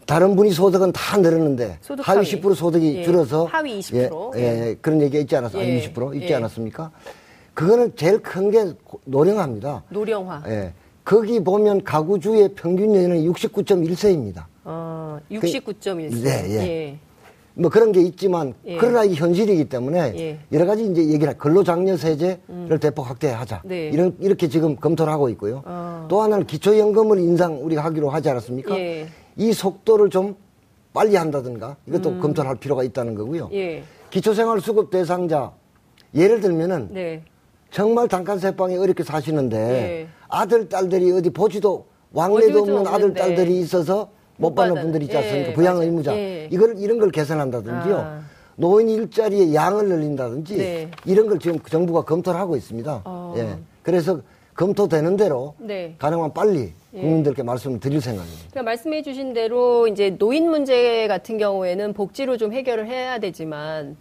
다른 0.08 0.36
분이 0.36 0.52
소득은 0.52 0.92
다 0.92 1.18
늘었는데 1.18 1.78
소득 1.82 2.08
하위, 2.08 2.18
하위 2.18 2.28
10% 2.28 2.56
소득이 2.56 2.98
예. 2.98 3.04
줄어서 3.04 3.46
하위 3.46 3.80
20% 3.80 4.36
예, 4.38 4.42
예, 4.42 4.70
예. 4.70 4.76
그런 4.82 5.02
얘기가 5.02 5.22
있지 5.22 5.36
않았어? 5.36 5.60
예. 5.64 5.64
하위 5.80 5.88
20% 5.94 6.16
있지 6.16 6.28
예. 6.32 6.36
않았습니까? 6.36 6.92
그거는 7.54 7.94
제일 7.96 8.20
큰 8.22 8.50
게 8.50 8.74
노령화입니다. 9.06 9.84
노령화. 9.90 10.44
예. 10.48 10.74
거기 11.04 11.40
보면 11.44 11.84
가구주의 11.84 12.50
평균 12.56 12.96
연령이 12.96 13.28
69.1세입니다. 13.30 14.46
어, 14.64 15.20
69.1세. 15.32 16.10
그, 16.12 16.16
네, 16.24 16.50
예. 16.50 16.98
예. 17.58 17.62
뭐 17.62 17.70
그런 17.70 17.92
게 17.92 18.02
있지만 18.02 18.54
예. 18.66 18.78
그러나 18.78 19.04
이 19.04 19.14
현실이기 19.14 19.66
때문에 19.66 20.14
예. 20.18 20.40
여러 20.52 20.66
가지 20.66 20.86
이제 20.86 21.06
얘기를 21.06 21.38
근로장려 21.38 21.98
세제를 21.98 22.40
음. 22.50 22.78
대폭 22.82 23.10
확대하자 23.10 23.62
네. 23.66 23.90
이런 23.90 24.16
이렇게 24.20 24.48
지금 24.48 24.76
검토를 24.76 25.12
하고 25.12 25.30
있고요. 25.30 25.62
어. 25.66 26.06
또 26.10 26.22
하나는 26.22 26.46
기초연금을 26.46 27.20
인상 27.20 27.64
우리가 27.64 27.84
하기로 27.84 28.10
하지 28.10 28.30
않았습니까? 28.30 28.78
예. 28.78 29.08
이 29.38 29.54
속도를 29.54 30.10
좀 30.10 30.36
빨리 30.94 31.16
한다든가 31.16 31.78
이것도 31.88 32.10
음. 32.10 32.20
검토를 32.20 32.50
할 32.50 32.58
필요가 32.58 32.84
있다는 32.84 33.16
거고요. 33.16 33.50
예. 33.54 33.84
기초생활수급 34.10 34.90
대상자 34.90 35.52
예를 36.14 36.42
들면은 36.42 36.90
네. 36.92 37.24
정말 37.72 38.10
단칸세방에 38.10 38.76
어렵게 38.76 39.04
사시는데 39.04 39.58
예. 39.58 40.08
아들 40.28 40.68
딸들이 40.68 41.12
어디 41.12 41.30
보지도 41.30 41.86
왕래도 42.14 42.60
없는 42.60 42.88
아들 42.88 43.14
딸들이 43.14 43.60
있어서 43.62 44.10
못 44.42 44.56
받는 44.56 44.82
분들이 44.82 45.06
있지 45.06 45.16
않습니까? 45.16 45.50
예, 45.50 45.54
부양 45.54 45.78
의무자. 45.78 46.16
예. 46.16 46.50
이걸, 46.52 46.78
이런 46.78 47.00
걸 47.00 47.12
개선한다든지요. 47.12 47.98
아. 47.98 48.22
노인 48.56 48.90
일자리의 48.90 49.56
양을 49.56 49.88
늘린다든지 49.88 50.58
네. 50.58 50.92
이런 51.06 51.28
걸 51.28 51.40
지금 51.40 51.60
정부가 51.60 52.02
검토를 52.02 52.40
하고 52.40 52.56
있습니다. 52.56 53.02
어. 53.06 53.34
예. 53.38 53.58
그래서 53.82 54.20
검토되는 54.56 55.16
대로 55.16 55.56
네. 55.58 55.96
가능한 55.98 56.34
빨리 56.34 56.74
예. 56.94 57.00
국민들께 57.00 57.40
예. 57.40 57.44
말씀을 57.44 57.80
드릴 57.80 58.02
생각입니다. 58.02 58.40
그러니까 58.52 58.64
말씀해 58.64 59.02
주신 59.02 59.34
대로 59.34 59.88
이제 59.88 60.12
노인 60.18 60.50
문제 60.50 61.08
같은 61.08 61.38
경우에는 61.38 61.94
복지로 61.94 62.38
좀 62.38 62.52
해결을 62.54 62.88
해야 62.88 63.20
되지만 63.20 63.96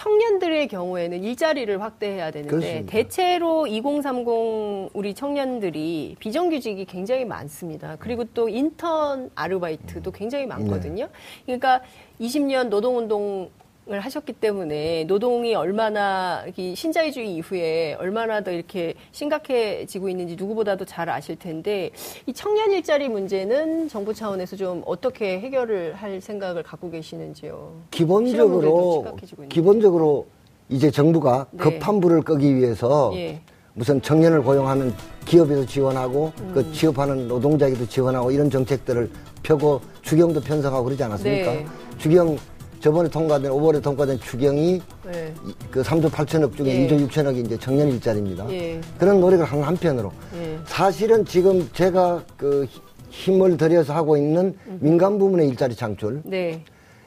청년들의 0.00 0.68
경우에는 0.68 1.22
일자리를 1.22 1.82
확대해야 1.82 2.30
되는데 2.30 2.50
그렇습니다. 2.50 2.90
대체로 2.90 3.66
2030 3.66 4.90
우리 4.94 5.12
청년들이 5.12 6.16
비정규직이 6.18 6.86
굉장히 6.86 7.26
많습니다. 7.26 7.96
그리고 8.00 8.24
또 8.32 8.48
인턴 8.48 9.30
아르바이트도 9.34 10.10
굉장히 10.12 10.46
많거든요. 10.46 11.04
네. 11.04 11.10
그러니까 11.44 11.82
20년 12.18 12.68
노동운동 12.68 13.50
을 13.92 13.98
하셨기 13.98 14.34
때문에 14.34 15.02
노동이 15.04 15.56
얼마나 15.56 16.44
신자유주의 16.54 17.34
이후에 17.34 17.96
얼마나 17.98 18.40
더 18.40 18.52
이렇게 18.52 18.94
심각해지고 19.10 20.08
있는지 20.08 20.36
누구보다도 20.36 20.84
잘 20.84 21.08
아실 21.08 21.34
텐데 21.34 21.90
이 22.24 22.32
청년 22.32 22.70
일자리 22.70 23.08
문제는 23.08 23.88
정부 23.88 24.14
차원에서 24.14 24.54
좀 24.54 24.84
어떻게 24.86 25.40
해결을 25.40 25.94
할 25.94 26.20
생각을 26.20 26.62
갖고 26.62 26.88
계시는지요? 26.88 27.82
기본적으로 27.90 29.16
기본적으로 29.48 30.26
이제 30.68 30.88
정부가 30.92 31.46
네. 31.50 31.58
급한 31.58 32.00
불을 32.00 32.22
끄기 32.22 32.54
위해서 32.54 33.10
예. 33.16 33.40
무슨 33.74 34.00
청년을 34.00 34.42
고용하는 34.42 34.92
기업에도 35.24 35.66
지원하고 35.66 36.32
음. 36.40 36.50
그 36.54 36.72
취업하는 36.72 37.26
노동자에게도 37.26 37.88
지원하고 37.88 38.30
이런 38.30 38.50
정책들을 38.50 39.10
펴고 39.42 39.80
주경도 40.02 40.42
편성하고 40.42 40.84
그러지 40.84 41.02
않았습니까? 41.02 41.52
네. 41.54 41.66
주경 41.98 42.36
저번에 42.80 43.08
통과된 43.08 43.50
5월에 43.50 43.82
통과된 43.82 44.18
추경이 44.20 44.80
네. 45.04 45.34
그 45.70 45.82
3조 45.82 46.10
8천억 46.10 46.56
중에 46.56 46.68
예. 46.68 46.88
2조 46.88 47.08
6천억이 47.08 47.44
이제 47.44 47.58
청년 47.58 47.88
일자리입니다. 47.88 48.50
예. 48.50 48.80
그런 48.98 49.20
노력을 49.20 49.44
한 49.44 49.62
한편으로 49.62 50.10
예. 50.36 50.58
사실은 50.64 51.24
지금 51.24 51.68
제가 51.74 52.22
그 52.38 52.66
힘을 53.10 53.56
들여서 53.58 53.94
하고 53.94 54.16
있는 54.16 54.54
음. 54.66 54.78
민간 54.80 55.18
부문의 55.18 55.48
일자리 55.48 55.74
창출 55.74 56.22
네. 56.24 56.64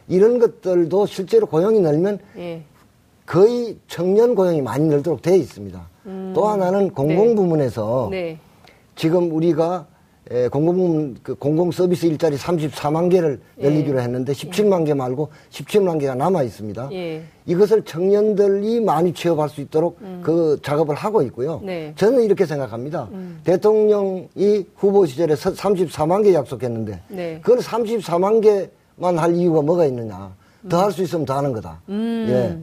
이런 0.08 0.38
것들도 0.38 1.08
실제로 1.08 1.48
고용이 1.48 1.80
늘면 1.80 2.20
예. 2.38 2.64
거의 3.26 3.78
청년 3.88 4.36
고용이 4.36 4.62
많이 4.62 4.86
늘도록 4.86 5.22
되어 5.24 5.36
있습니다. 5.36 5.90
음. 6.06 6.34
또 6.36 6.48
하나는 6.48 6.92
공공 6.92 7.30
네. 7.30 7.36
부문에서 7.36 8.10
네. 8.12 8.38
지금 8.96 9.32
우리가 9.32 9.88
에, 10.32 10.44
예, 10.44 10.48
공공부문 10.48 11.18
그 11.22 11.36
공공 11.36 11.72
서비스 11.72 12.06
일자리 12.06 12.38
34만 12.38 13.12
개를 13.12 13.42
예. 13.60 13.66
열리기로 13.66 14.00
했는데 14.00 14.32
17만 14.32 14.86
개 14.86 14.94
말고 14.94 15.30
17만 15.50 16.00
개가 16.00 16.16
남아 16.16 16.44
있습니다. 16.44 16.90
예. 16.94 17.24
이것을 17.46 17.84
청년들이 17.84 18.80
많이 18.80 19.14
취업할 19.14 19.50
수 19.50 19.60
있도록 19.60 19.98
음. 20.02 20.22
그 20.24 20.58
작업을 20.64 20.96
하고 20.96 21.22
있고요. 21.24 21.60
네. 21.62 21.94
저는 21.98 22.24
이렇게 22.24 22.46
생각합니다. 22.46 23.10
음. 23.12 23.42
대통령이 23.44 24.66
후보 24.78 25.06
시절에 25.06 25.34
34만 25.34 26.24
개 26.24 26.34
약속했는데 26.34 27.02
네. 27.10 27.40
그걸 27.42 27.60
34만 27.60 28.42
개만 28.42 29.18
할 29.18 29.36
이유가 29.36 29.62
뭐가 29.62 29.86
있느냐? 29.86 30.34
더 30.70 30.82
할수 30.82 31.04
있으면 31.04 31.26
더 31.26 31.36
하는 31.36 31.52
거다. 31.52 31.82
음. 31.90 32.28
예. 32.30 32.58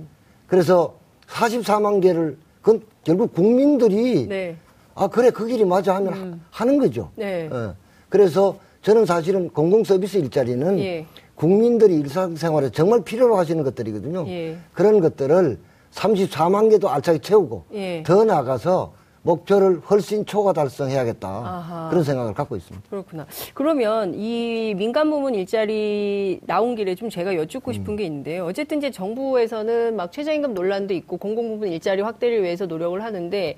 그래서 0.47 0.95
44만 1.29 2.01
개를 2.01 2.39
그건 2.63 2.83
결국 3.05 3.35
국민들이 3.35 4.27
네. 4.27 4.57
아 5.01 5.09
그래 5.09 5.31
그 5.31 5.47
길이 5.47 5.65
맞아 5.65 5.95
하면 5.95 6.13
음. 6.13 6.45
하는 6.51 6.79
거죠. 6.79 7.11
네. 7.17 7.49
어. 7.51 7.75
그래서 8.11 8.59
저는 8.83 9.07
사실은 9.07 9.49
공공 9.49 9.83
서비스 9.83 10.19
일자리는 10.19 10.79
예. 10.79 11.07
국민들이 11.35 11.95
일상생활에 11.95 12.69
정말 12.69 13.03
필요로 13.03 13.35
하시는 13.37 13.65
것들이거든요. 13.65 14.27
예. 14.29 14.59
그런 14.75 15.01
것들을 15.01 15.59
34만 15.93 16.69
개도 16.69 16.91
알차게 16.91 17.21
채우고 17.21 17.65
예. 17.73 18.03
더 18.03 18.25
나아가서 18.25 18.93
목표를 19.23 19.81
훨씬 19.81 20.25
초과 20.25 20.53
달성해야겠다 20.53 21.29
아하. 21.29 21.89
그런 21.91 22.05
생각을 22.05 22.35
갖고 22.35 22.57
있습니다. 22.57 22.89
그렇구나. 22.89 23.27
그러면 23.55 24.15
이 24.15 24.75
민간 24.77 25.11
부문 25.11 25.35
일자리 25.35 26.41
나온 26.47 26.75
길에 26.75 26.95
좀 26.95 27.09
제가 27.09 27.37
여쭙고 27.37 27.73
싶은 27.73 27.95
음. 27.95 27.97
게 27.97 28.05
있는데요. 28.05 28.45
어쨌든 28.45 28.79
이제 28.79 28.91
정부에서는 28.91 29.97
막 29.97 30.13
최저임금 30.13 30.55
논란도 30.55 30.93
있고 30.95 31.17
공공 31.17 31.49
부문 31.49 31.69
일자리 31.69 32.03
확대를 32.03 32.43
위해서 32.43 32.67
노력을 32.67 33.03
하는데 33.03 33.57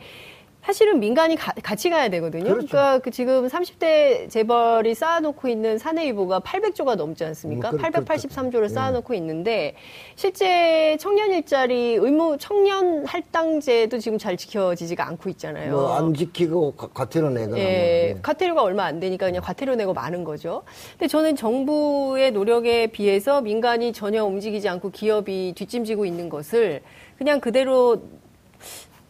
사실은 0.65 1.01
민간이 1.01 1.35
가, 1.35 1.53
같이 1.63 1.91
가야 1.91 2.09
되거든요. 2.09 2.45
그렇죠. 2.45 2.69
그러니까 2.69 2.99
그 3.01 3.11
지금 3.11 3.49
30대 3.49 4.31
재벌이 4.31 4.95
쌓아놓고 4.95 5.49
있는 5.49 5.77
사내이보가 5.77 6.41
800조가 6.41 6.95
넘지 6.95 7.25
않습니까? 7.25 7.73
뭐, 7.73 7.81
883조를 7.81 8.69
쌓아놓고 8.69 9.13
네. 9.13 9.19
있는데 9.19 9.75
실제 10.15 10.97
청년 11.01 11.33
일자리 11.33 11.95
의무 11.95 12.37
청년 12.39 13.05
할당제도 13.07 13.99
지금 13.99 14.19
잘 14.19 14.37
지켜지지가 14.37 15.07
않고 15.09 15.29
있잖아요. 15.31 15.73
뭐 15.73 15.93
안 15.93 16.15
지키고 16.15 16.75
과태료 16.77 17.31
내거나. 17.31 17.59
예, 17.59 17.63
뭐. 17.63 18.15
네. 18.15 18.17
과태료가 18.23 18.63
얼마 18.63 18.85
안 18.85 19.01
되니까 19.01 19.27
그냥 19.27 19.43
과태료 19.43 19.75
내고 19.75 19.93
마는 19.93 20.23
거죠. 20.25 20.63
근데 20.93 21.09
저는 21.09 21.35
정부의 21.37 22.31
노력에 22.31 22.87
비해서 22.87 23.41
민간이 23.41 23.93
전혀 23.93 24.25
움직이지 24.25 24.69
않고 24.69 24.91
기업이 24.91 25.55
뒷짐지고 25.57 26.07
있는 26.07 26.29
것을 26.29 26.83
그냥 27.19 27.41
그대로 27.41 28.01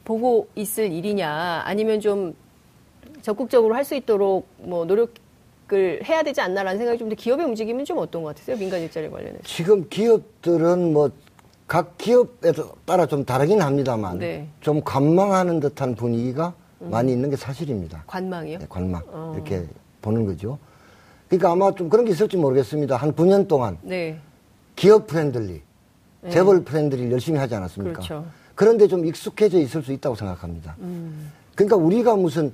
보고 0.04 0.48
있을 0.54 0.90
일이냐 0.92 1.62
아니면 1.64 2.00
좀 2.00 2.34
적극적으로 3.22 3.74
할 3.74 3.84
수 3.84 3.94
있도록 3.94 4.46
뭐 4.58 4.84
노력을 4.84 5.10
해야 6.04 6.22
되지 6.22 6.40
않나라는 6.40 6.78
생각이 6.78 6.98
좀 6.98 7.08
기업의 7.08 7.46
움직임은 7.46 7.84
좀 7.84 7.98
어떤 7.98 8.22
것 8.22 8.28
같으세요? 8.34 8.56
민간 8.56 8.80
일자리 8.80 9.08
관련해서. 9.10 9.42
지금 9.44 9.88
기업들은 9.88 10.92
뭐 10.92 11.10
각 11.68 11.96
기업에 11.96 12.52
따라 12.84 13.06
좀 13.06 13.24
다르긴 13.24 13.62
합니다만 13.62 14.18
네. 14.18 14.46
좀 14.60 14.82
관망하는 14.84 15.58
듯한 15.58 15.94
분위기가 15.94 16.52
음. 16.82 16.90
많이 16.90 17.12
있는 17.12 17.30
게 17.30 17.36
사실입니다. 17.36 18.04
관망이요? 18.08 18.58
네, 18.58 18.66
관망. 18.68 19.02
어. 19.06 19.32
이렇게 19.34 19.64
보는 20.02 20.26
거죠. 20.26 20.58
그러니까 21.28 21.50
아마 21.52 21.72
좀 21.74 21.88
그런 21.88 22.04
게 22.04 22.10
있을지 22.10 22.36
모르겠습니다. 22.36 22.96
한 22.96 23.14
9년 23.14 23.48
동안 23.48 23.78
네. 23.80 24.18
기업 24.76 25.06
friendly, 25.06 25.62
네. 26.20 26.30
재벌 26.30 26.62
friendly 26.62 27.10
열심히 27.10 27.38
하지 27.38 27.54
않았습니까? 27.54 28.00
그렇죠. 28.00 28.26
그런데 28.62 28.86
좀 28.86 29.04
익숙해져 29.04 29.58
있을 29.58 29.82
수 29.82 29.92
있다고 29.92 30.14
생각합니다. 30.14 30.76
음. 30.78 31.32
그러니까 31.56 31.74
우리가 31.74 32.14
무슨 32.14 32.52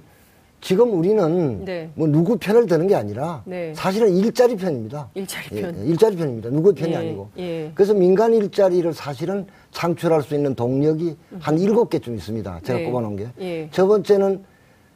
지금 0.62 0.98
우리는 0.98 1.66
네. 1.66 1.90
뭐 1.94 2.08
누구 2.08 2.38
편을 2.38 2.64
드는 2.64 2.86
게 2.86 2.94
아니라 2.94 3.42
네. 3.44 3.74
사실은 3.74 4.16
일자리 4.16 4.56
편입니다. 4.56 5.10
일자리 5.14 5.60
편. 5.60 5.76
예, 5.76 5.82
예, 5.82 5.86
일자리 5.86 6.16
편입니다. 6.16 6.48
누구 6.48 6.72
편이 6.72 6.92
예, 6.92 6.96
아니고. 6.96 7.28
예. 7.36 7.72
그래서 7.74 7.92
민간 7.92 8.32
일자리를 8.32 8.90
사실은 8.94 9.46
창출할 9.70 10.22
수 10.22 10.34
있는 10.34 10.54
동력이 10.54 11.14
한 11.40 11.58
일곱 11.58 11.90
개쯤 11.90 12.14
있습니다. 12.14 12.60
제가 12.64 12.78
네. 12.78 12.84
꼽아놓은 12.86 13.16
게. 13.16 13.28
예. 13.40 13.68
첫 13.70 13.86
번째는 13.86 14.42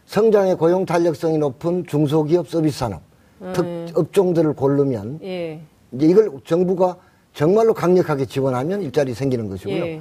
성장의 0.07 0.57
고용 0.57 0.87
탄력성이 0.87 1.37
높은 1.37 1.85
중소기업 1.87 2.49
서비스 2.49 2.78
산업 2.78 3.02
음. 3.42 3.52
특 3.54 3.99
업종들을 3.99 4.54
고르면 4.54 5.21
예. 5.23 5.61
이제 5.92 6.07
이걸 6.07 6.31
정부가 6.47 6.97
정말로 7.35 7.75
강력하게 7.75 8.25
지원하면 8.25 8.81
일자리 8.81 9.12
생기는 9.12 9.50
것이고요. 9.50 10.00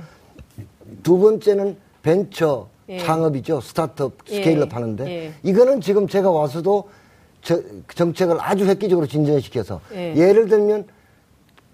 두 1.03 1.17
번째는 1.19 1.77
벤처 2.01 2.67
예. 2.89 2.97
창업이죠. 2.97 3.61
스타트업, 3.61 4.13
예. 4.29 4.35
scale-up 4.35 4.75
하는데 4.75 5.05
예. 5.07 5.33
이거는 5.43 5.81
지금 5.81 6.07
제가 6.07 6.29
와서도 6.29 6.89
저, 7.41 7.59
정책을 7.95 8.37
아주 8.39 8.65
획기적으로 8.65 9.07
진전시켜서 9.07 9.81
예. 9.93 10.33
를 10.33 10.47
들면 10.47 10.85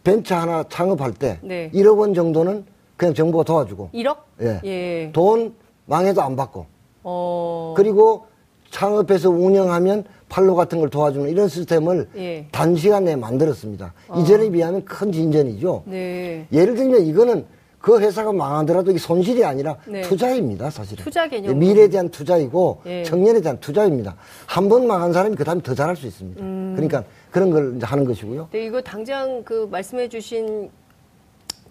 벤처 0.03 0.35
하나 0.35 0.63
창업할 0.63 1.13
때 1.13 1.39
네. 1.41 1.69
1억 1.73 1.97
원 1.99 2.13
정도는 2.13 2.65
그냥 2.95 3.13
정부가 3.13 3.43
도와주고 3.43 3.89
1억? 3.93 4.17
예. 4.41 4.61
예. 4.63 5.11
돈 5.11 5.53
망해도 5.85 6.21
안 6.21 6.35
받고 6.35 6.65
어... 7.03 7.73
그리고 7.75 8.27
창업해서 8.69 9.29
운영하면 9.29 10.05
팔로 10.29 10.55
같은 10.55 10.79
걸 10.79 10.89
도와주는 10.89 11.29
이런 11.29 11.47
시스템을 11.47 12.09
예. 12.17 12.47
단시간 12.51 13.05
내에 13.05 13.15
만들었습니다. 13.15 13.93
어. 14.09 14.19
이전에 14.19 14.49
비하면 14.49 14.83
큰 14.85 15.11
진전이죠. 15.11 15.83
네. 15.85 16.47
예를 16.51 16.75
들면 16.75 17.05
이거는 17.05 17.45
그 17.87 18.01
회사가 18.01 18.33
망하더라도 18.33 18.91
이게 18.91 18.99
손실이 18.99 19.45
아니라 19.45 19.77
네. 19.85 20.01
투자입니다, 20.01 20.69
사실은. 20.69 21.01
투자 21.05 21.25
개념. 21.25 21.51
예, 21.51 21.55
미래에 21.57 21.87
대한 21.87 22.09
투자이고 22.09 22.81
예. 22.85 23.03
청년에 23.03 23.39
대한 23.39 23.57
투자입니다. 23.61 24.13
한 24.45 24.67
번 24.67 24.85
망한 24.87 25.13
사람이 25.13 25.37
그 25.37 25.45
다음에 25.45 25.61
더 25.61 25.73
잘할 25.73 25.95
수 25.95 26.05
있습니다. 26.05 26.43
음. 26.43 26.73
그러니까 26.75 27.05
그런 27.31 27.49
걸 27.49 27.77
이제 27.77 27.85
하는 27.85 28.03
것이고요. 28.03 28.49
네, 28.51 28.65
이거 28.65 28.81
당장 28.81 29.41
그 29.45 29.69
말씀해 29.71 30.09
주신 30.09 30.69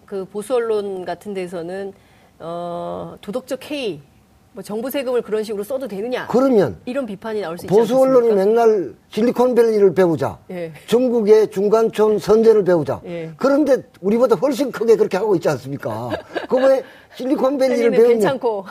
그 0.07 0.25
보수 0.25 0.55
언론 0.55 1.05
같은 1.05 1.35
데서는 1.35 1.93
어, 2.39 3.15
도덕적 3.21 3.69
해이 3.69 4.01
뭐 4.57 4.63
정부 4.63 4.89
세금을 4.89 5.21
그런 5.21 5.43
식으로 5.43 5.63
써도 5.63 5.87
되느냐? 5.87 6.25
그러면 6.31 6.77
이런 6.85 7.05
비판이 7.05 7.41
나올 7.41 7.59
수 7.59 7.67
있지 7.67 7.71
보수 7.71 7.95
언론이 7.95 8.33
맨날 8.33 8.95
실리콘밸리를 9.09 9.93
배우자, 9.93 10.39
예. 10.49 10.71
중국의 10.87 11.51
중간촌 11.51 12.17
선제를 12.17 12.63
배우자. 12.63 12.99
예. 13.05 13.29
그런데 13.37 13.83
우리보다 14.01 14.35
훨씬 14.35 14.71
크게 14.71 14.95
그렇게 14.95 15.15
하고 15.15 15.35
있지 15.35 15.47
않습니까? 15.47 16.09
그왜 16.49 16.81
실리콘밸리를 17.17 17.91
배우면 17.91 18.09
괜찮고 18.13 18.65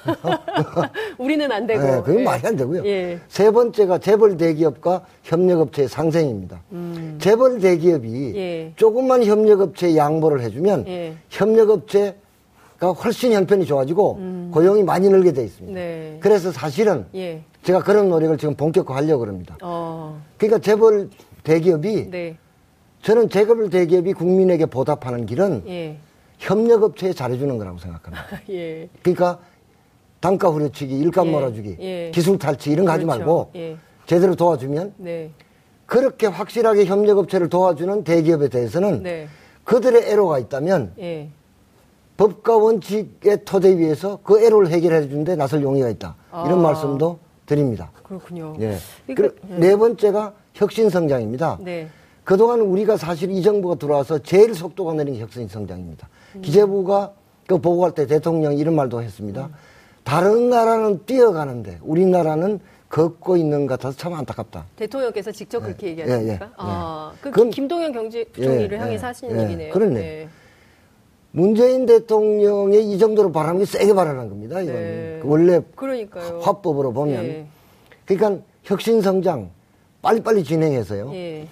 우리는 1.18 1.52
안 1.52 1.68
되고. 1.68 1.80
네, 1.80 2.02
그건 2.02 2.18
예. 2.18 2.24
말이 2.24 2.42
안 2.44 2.56
되고요. 2.56 2.84
예. 2.84 3.20
세 3.28 3.52
번째가 3.52 3.98
재벌 3.98 4.36
대기업과 4.36 5.04
협력업체의 5.22 5.88
상생입니다. 5.88 6.62
음. 6.72 7.16
재벌 7.20 7.60
대기업이 7.60 8.32
예. 8.34 8.72
조금만 8.74 9.22
협력업체에 9.22 9.96
양보를 9.96 10.40
해주면 10.40 10.88
예. 10.88 11.14
협력업체 11.30 12.16
가 12.78 12.92
훨씬 12.92 13.32
형편이 13.32 13.64
좋아지고 13.64 14.16
음. 14.18 14.50
고용이 14.52 14.82
많이 14.82 15.08
늘게 15.08 15.32
돼 15.32 15.44
있습니다. 15.44 15.78
네. 15.78 16.18
그래서 16.20 16.52
사실은 16.52 17.06
예. 17.14 17.42
제가 17.62 17.82
그런 17.82 18.10
노력을 18.10 18.36
지금 18.36 18.54
본격화하려고 18.54 19.26
합니다. 19.26 19.56
어. 19.62 20.20
그러니까 20.36 20.58
재벌 20.58 21.08
대기업이 21.42 22.10
네. 22.10 22.36
저는 23.00 23.30
재벌 23.30 23.70
대기업이 23.70 24.12
국민에게 24.12 24.66
보답하는 24.66 25.24
길은 25.24 25.62
예. 25.68 25.96
협력업체에 26.38 27.14
잘해주는 27.14 27.56
거라고 27.56 27.78
생각합니다. 27.78 28.24
예. 28.50 28.88
그러니까 29.02 29.38
단가 30.20 30.48
후려치기, 30.48 30.98
일감 30.98 31.28
예. 31.28 31.30
몰아주기, 31.30 31.76
예. 31.80 32.10
기술 32.12 32.38
탈취 32.38 32.70
이런 32.70 32.84
거 32.84 32.92
그렇죠. 32.92 33.10
하지 33.10 33.18
말고 33.18 33.50
예. 33.56 33.76
제대로 34.04 34.34
도와주면 34.34 34.94
네. 34.98 35.30
그렇게 35.86 36.26
확실하게 36.26 36.84
협력업체를 36.84 37.48
도와주는 37.48 38.04
대기업에 38.04 38.48
대해서는 38.48 39.02
네. 39.02 39.28
그들의 39.64 40.10
애로가 40.10 40.38
있다면 40.40 40.92
법과 42.16 42.56
원칙의 42.56 43.44
토대 43.44 43.76
위에서 43.76 44.18
그 44.22 44.40
애로를 44.40 44.68
해결해 44.68 45.08
주는데 45.08 45.36
나설 45.36 45.62
용의가 45.62 45.88
있다. 45.90 46.16
이런 46.30 46.60
아. 46.60 46.62
말씀도 46.62 47.18
드립니다. 47.44 47.90
그렇군요. 48.02 48.56
예. 48.60 48.76
그러니까, 49.06 49.40
네. 49.48 49.68
네 49.68 49.76
번째가 49.76 50.34
혁신 50.54 50.90
성장입니다. 50.90 51.58
네. 51.60 51.88
그동안 52.24 52.60
우리가 52.60 52.96
사실 52.96 53.30
이 53.30 53.42
정부가 53.42 53.76
들어와서 53.76 54.18
제일 54.18 54.54
속도가 54.54 54.94
느린 54.94 55.14
게 55.14 55.20
혁신 55.20 55.46
성장입니다. 55.46 56.08
음. 56.36 56.42
기재부가 56.42 57.12
그 57.46 57.58
보고할 57.58 57.92
때 57.92 58.06
대통령이 58.06 58.58
이런 58.58 58.74
말도 58.74 59.02
했습니다. 59.02 59.46
음. 59.46 59.54
다른 60.02 60.50
나라는 60.50 61.04
뛰어가는데 61.06 61.78
우리나라는 61.82 62.60
걷고 62.88 63.36
있는 63.36 63.66
것 63.66 63.78
같아서 63.78 63.96
참 63.96 64.14
안타깝다. 64.14 64.66
대통령께서 64.76 65.32
직접 65.32 65.60
그렇게 65.60 65.88
예, 65.88 65.90
얘기하십니까? 65.90 66.44
예, 66.44 66.48
예, 66.48 66.52
아, 66.56 67.12
그 67.20 67.50
김동연 67.50 67.92
경제부총리를 67.92 68.76
예, 68.76 68.80
향해서 68.80 69.06
하신 69.08 69.36
예, 69.36 69.42
얘기네요. 69.42 69.72
그렇네. 69.72 70.28
네. 71.36 71.42
문재인 71.42 71.84
대통령의 71.86 72.90
이 72.90 72.98
정도로 72.98 73.30
바라는 73.30 73.60
게 73.60 73.64
세게 73.66 73.92
바라는 73.92 74.28
겁니다. 74.30 74.60
이건 74.60 74.74
네. 74.74 75.18
그 75.22 75.28
원래 75.28 75.60
그러니까요. 75.74 76.40
화법으로 76.40 76.92
보면 76.92 77.26
네. 77.26 77.46
그러니까 78.06 78.42
혁신 78.64 79.02
성장 79.02 79.50
빨리빨리 80.02 80.42
진행해서요. 80.44 81.10
네. 81.10 81.46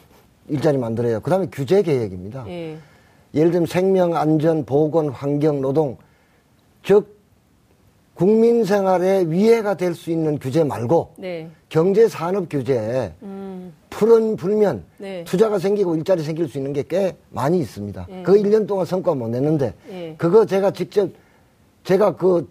일자리 0.48 0.78
만들어야. 0.78 1.18
그다음에 1.20 1.48
규제 1.52 1.82
개혁입니다. 1.82 2.44
예. 2.48 2.76
예를 3.34 3.50
들면 3.50 3.66
생명 3.66 4.16
안전 4.16 4.64
보건 4.64 5.08
환경 5.10 5.60
노동 5.60 5.96
즉 6.82 7.14
국민 8.14 8.64
생활에 8.64 9.24
위해가 9.28 9.76
될 9.76 9.94
수 9.94 10.10
있는 10.10 10.38
규제 10.38 10.62
말고 10.64 11.14
네. 11.16 11.48
경제 11.68 12.08
산업 12.08 12.48
규제에 12.48 13.12
음. 13.22 13.72
푸른 13.98 14.34
불면 14.36 14.82
네. 14.98 15.22
투자가 15.24 15.58
생기고 15.60 15.94
일자리 15.94 16.22
생길 16.22 16.48
수 16.48 16.58
있는 16.58 16.72
게 16.72 16.84
꽤 16.84 17.16
많이 17.30 17.58
있습니다. 17.60 18.06
네. 18.10 18.22
그 18.24 18.32
1년 18.34 18.66
동안 18.66 18.84
성과 18.84 19.14
못 19.14 19.28
냈는데 19.28 19.72
네. 19.88 20.14
그거 20.18 20.44
제가 20.44 20.70
직접 20.72 21.08
제가 21.84 22.16
그 22.16 22.48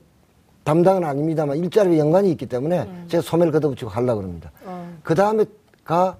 담당은 0.64 1.04
아닙니다만 1.04 1.58
일자리에 1.58 2.00
연관이 2.00 2.32
있기 2.32 2.46
때문에 2.48 2.84
음. 2.84 3.06
제가 3.10 3.22
소매를 3.22 3.52
걷어붙이고 3.52 3.90
하려고 3.92 4.22
그럽니다. 4.22 4.52
어. 4.66 4.92
그 5.04 5.14
다음에가 5.14 6.18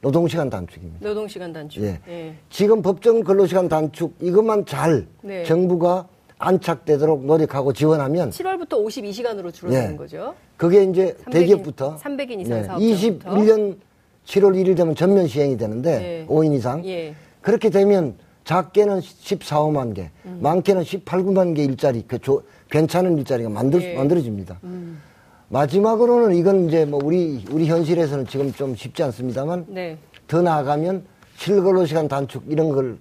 노동시간 0.00 0.48
단축입니다. 0.50 1.06
노동시간 1.06 1.52
단축. 1.52 1.82
예. 1.84 2.00
예. 2.08 2.34
지금 2.50 2.80
법정 2.82 3.22
근로시간 3.22 3.68
단축 3.68 4.14
이것만 4.20 4.64
잘 4.66 5.06
네. 5.22 5.44
정부가 5.44 6.08
안착되도록 6.38 7.24
노력하고 7.26 7.72
지원하면 7.72 8.30
7월부터 8.30 8.70
52시간으로 8.84 9.52
줄어드는 9.52 9.92
예. 9.92 9.96
거죠. 9.96 10.34
그게 10.56 10.82
이제 10.84 11.14
300인, 11.26 11.32
대기업부터 11.32 11.96
300인 11.98 12.40
이상 12.40 12.62
네. 12.62 12.68
21년 12.78 13.76
7월 14.26 14.54
1일 14.54 14.76
되면 14.76 14.94
전면 14.94 15.26
시행이 15.26 15.56
되는데 15.56 15.98
네. 15.98 16.26
5인 16.28 16.54
이상 16.54 16.84
예. 16.86 17.14
그렇게 17.40 17.70
되면 17.70 18.16
작게는 18.44 19.00
14, 19.00 19.60
5만 19.60 19.94
개, 19.94 20.10
음. 20.26 20.38
많게는 20.42 20.84
18, 20.84 21.22
9만 21.22 21.56
개 21.56 21.64
일자리 21.64 22.04
그 22.06 22.18
조, 22.18 22.42
괜찮은 22.70 23.18
일자리가 23.18 23.48
만들 23.48 23.82
예. 23.82 23.94
만들어집니다. 23.94 24.58
음. 24.64 25.00
마지막으로는 25.48 26.36
이건 26.36 26.68
이제 26.68 26.84
뭐 26.84 27.00
우리 27.02 27.44
우리 27.50 27.66
현실에서는 27.66 28.26
지금 28.26 28.52
좀 28.52 28.74
쉽지 28.74 29.02
않습니다만 29.02 29.66
네. 29.68 29.98
더 30.26 30.42
나아가면 30.42 31.04
실근로 31.36 31.86
시간 31.86 32.08
단축 32.08 32.44
이런 32.48 32.70
걸 32.70 32.98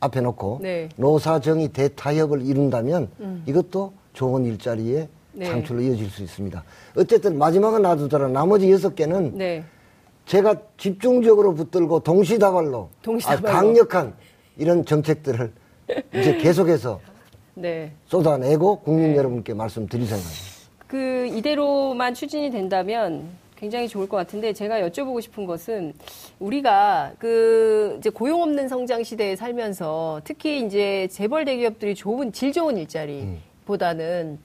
앞에 0.00 0.20
놓고 0.20 0.60
네. 0.62 0.88
노사정의 0.96 1.68
대타협을 1.68 2.42
이룬다면 2.42 3.08
음. 3.20 3.42
이것도 3.46 3.92
좋은 4.12 4.44
일자리에 4.44 5.08
네. 5.32 5.46
창출로 5.46 5.82
이어질 5.82 6.08
수 6.10 6.22
있습니다. 6.22 6.62
어쨌든 6.96 7.38
마지막은 7.38 7.82
놔두더라 7.82 8.28
나머지 8.28 8.70
여섯 8.70 8.94
개는 8.94 9.36
네. 9.36 9.64
제가 10.30 10.54
집중적으로 10.76 11.54
붙들고 11.54 12.00
동시다발로, 12.00 12.88
동시다발로. 13.02 13.48
아, 13.48 13.52
강력한 13.52 14.14
이런 14.56 14.84
정책들을 14.84 15.52
이제 16.14 16.36
계속해서 16.36 17.00
네. 17.54 17.90
쏟아내고 18.06 18.78
국민 18.78 19.10
네. 19.10 19.16
여러분께 19.16 19.54
말씀드릴 19.54 20.06
생각입니다. 20.06 20.40
그 20.86 21.26
이대로만 21.26 22.14
추진이 22.14 22.52
된다면 22.52 23.24
굉장히 23.56 23.88
좋을 23.88 24.08
것 24.08 24.18
같은데 24.18 24.52
제가 24.52 24.80
여쭤보고 24.82 25.20
싶은 25.20 25.46
것은 25.46 25.94
우리가 26.38 27.14
그 27.18 27.96
이제 27.98 28.08
고용 28.08 28.42
없는 28.42 28.68
성장 28.68 29.02
시대에 29.02 29.34
살면서 29.34 30.20
특히 30.22 30.64
이제 30.64 31.08
재벌 31.10 31.44
대기업들이 31.44 31.96
좋은 31.96 32.30
질 32.30 32.52
좋은 32.52 32.78
일자리보다는 32.78 34.38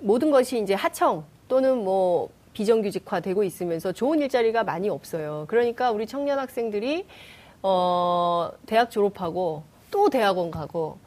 모든 0.00 0.30
것이 0.30 0.60
이제 0.60 0.74
하청 0.74 1.24
또는 1.48 1.82
뭐 1.82 2.28
비정규직화되고 2.54 3.44
있으면서 3.44 3.92
좋은 3.92 4.20
일자리가 4.20 4.64
많이 4.64 4.88
없어요. 4.88 5.44
그러니까 5.48 5.90
우리 5.90 6.06
청년 6.06 6.38
학생들이 6.38 7.06
어 7.62 8.50
대학 8.66 8.90
졸업하고 8.90 9.64
또 9.90 10.08
대학원 10.08 10.50
가고 10.50 10.98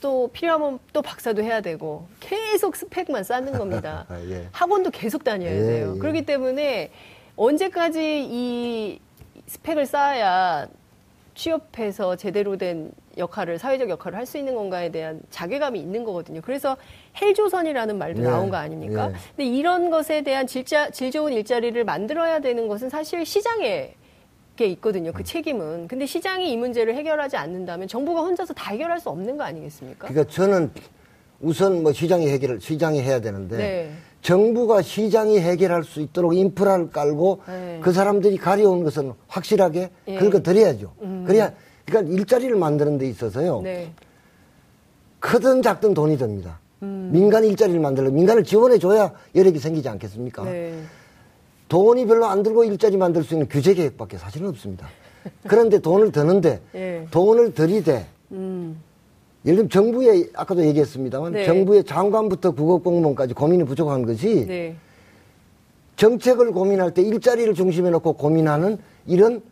또 0.00 0.28
필요하면 0.32 0.78
또 0.92 1.02
박사도 1.02 1.42
해야 1.42 1.60
되고 1.60 2.06
계속 2.20 2.76
스펙만 2.76 3.24
쌓는 3.24 3.58
겁니다. 3.58 4.06
아, 4.08 4.20
예. 4.28 4.48
학원도 4.52 4.90
계속 4.90 5.24
다녀야 5.24 5.52
예, 5.52 5.58
돼요. 5.60 5.92
예. 5.96 5.98
그렇기 5.98 6.24
때문에 6.24 6.90
언제까지 7.36 8.26
이 8.30 9.00
스펙을 9.46 9.86
쌓아야 9.86 10.68
취업해서 11.34 12.16
제대로 12.16 12.56
된 12.56 12.92
역할을 13.16 13.58
사회적 13.58 13.88
역할을 13.88 14.16
할 14.18 14.26
수 14.26 14.38
있는 14.38 14.54
건가에 14.54 14.90
대한 14.90 15.20
자괴감이 15.30 15.80
있는 15.80 16.04
거거든요. 16.04 16.40
그래서 16.40 16.76
헬조선이라는 17.20 17.98
말도 17.98 18.22
네. 18.22 18.28
나온 18.28 18.48
거 18.48 18.56
아닙니까? 18.56 19.08
네. 19.08 19.14
근데 19.36 19.44
이런 19.50 19.90
것에 19.90 20.22
대한 20.22 20.46
질자, 20.46 20.90
질 20.90 21.10
좋은 21.10 21.32
일자리를 21.32 21.82
만들어야 21.84 22.40
되는 22.40 22.68
것은 22.68 22.88
사실 22.88 23.26
시장에 23.26 23.94
게 24.56 24.66
있거든요. 24.66 25.12
그 25.12 25.24
책임은. 25.24 25.88
근데 25.88 26.04
시장이 26.06 26.52
이 26.52 26.56
문제를 26.56 26.94
해결하지 26.94 27.36
않는다면 27.36 27.88
정부가 27.88 28.20
혼자서 28.20 28.52
다 28.52 28.72
해결할 28.72 29.00
수 29.00 29.08
없는 29.08 29.38
거 29.38 29.44
아니겠습니까? 29.44 30.06
그러니까 30.06 30.30
저는 30.32 30.70
우선 31.40 31.82
뭐 31.82 31.92
시장이 31.92 32.28
해결을 32.28 32.60
시장이 32.60 33.00
해야 33.00 33.20
되는데 33.20 33.56
네. 33.56 33.90
정부가 34.20 34.82
시장이 34.82 35.40
해결할 35.40 35.82
수 35.82 36.00
있도록 36.02 36.36
인프라를 36.36 36.90
깔고 36.90 37.40
네. 37.46 37.80
그 37.82 37.92
사람들이 37.92 38.36
가려운 38.36 38.84
것은 38.84 39.14
확실하게 39.28 39.90
예. 40.08 40.14
긁어드려야죠. 40.16 40.92
음. 41.00 41.24
그래야 41.26 41.52
그러니까 41.86 42.14
일자리를 42.14 42.54
만드는 42.56 42.98
데 42.98 43.08
있어서요. 43.08 43.60
네. 43.62 43.92
크든 45.18 45.62
작든 45.62 45.94
돈이 45.94 46.16
듭니다. 46.18 46.58
음. 46.82 47.10
민간 47.12 47.44
일자리를 47.44 47.78
만들려 47.80 48.10
민간을 48.10 48.44
지원해 48.44 48.78
줘야 48.78 49.12
여력이 49.34 49.58
생기지 49.58 49.88
않겠습니까? 49.88 50.44
네. 50.44 50.80
돈이 51.68 52.06
별로 52.06 52.26
안 52.26 52.42
들고 52.42 52.64
일자리 52.64 52.96
만들 52.96 53.22
수 53.22 53.34
있는 53.34 53.48
규제 53.48 53.74
계획밖에 53.74 54.18
사실은 54.18 54.48
없습니다. 54.48 54.88
그런데 55.46 55.78
돈을 55.78 56.10
드는데 56.10 56.60
네. 56.72 57.06
돈을 57.12 57.54
들이대 57.54 58.06
음. 58.32 58.80
예를 59.44 59.56
들면 59.56 59.70
정부의 59.70 60.30
아까도 60.34 60.64
얘기했습니다만 60.64 61.32
네. 61.32 61.44
정부의 61.44 61.84
장관부터 61.84 62.52
국어공무원까지 62.52 63.34
고민이 63.34 63.64
부족한 63.64 64.04
것이 64.04 64.46
네. 64.46 64.76
정책을 65.96 66.52
고민할 66.52 66.94
때 66.94 67.02
일자리를 67.02 67.52
중심에 67.54 67.90
놓고 67.90 68.14
고민하는 68.14 68.78
이런 69.06 69.42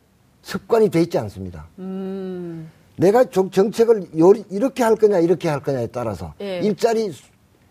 습관이 0.43 0.89
돼 0.91 1.03
있지 1.03 1.19
않습니다. 1.19 1.67
음. 1.79 2.71
내가 2.97 3.25
정책을 3.25 4.09
이렇게 4.51 4.83
할 4.83 4.97
거냐 4.97 5.19
이렇게 5.21 5.49
할 5.49 5.61
거냐에 5.63 5.87
따라서 5.89 6.35
예. 6.41 6.59
일자리 6.61 7.13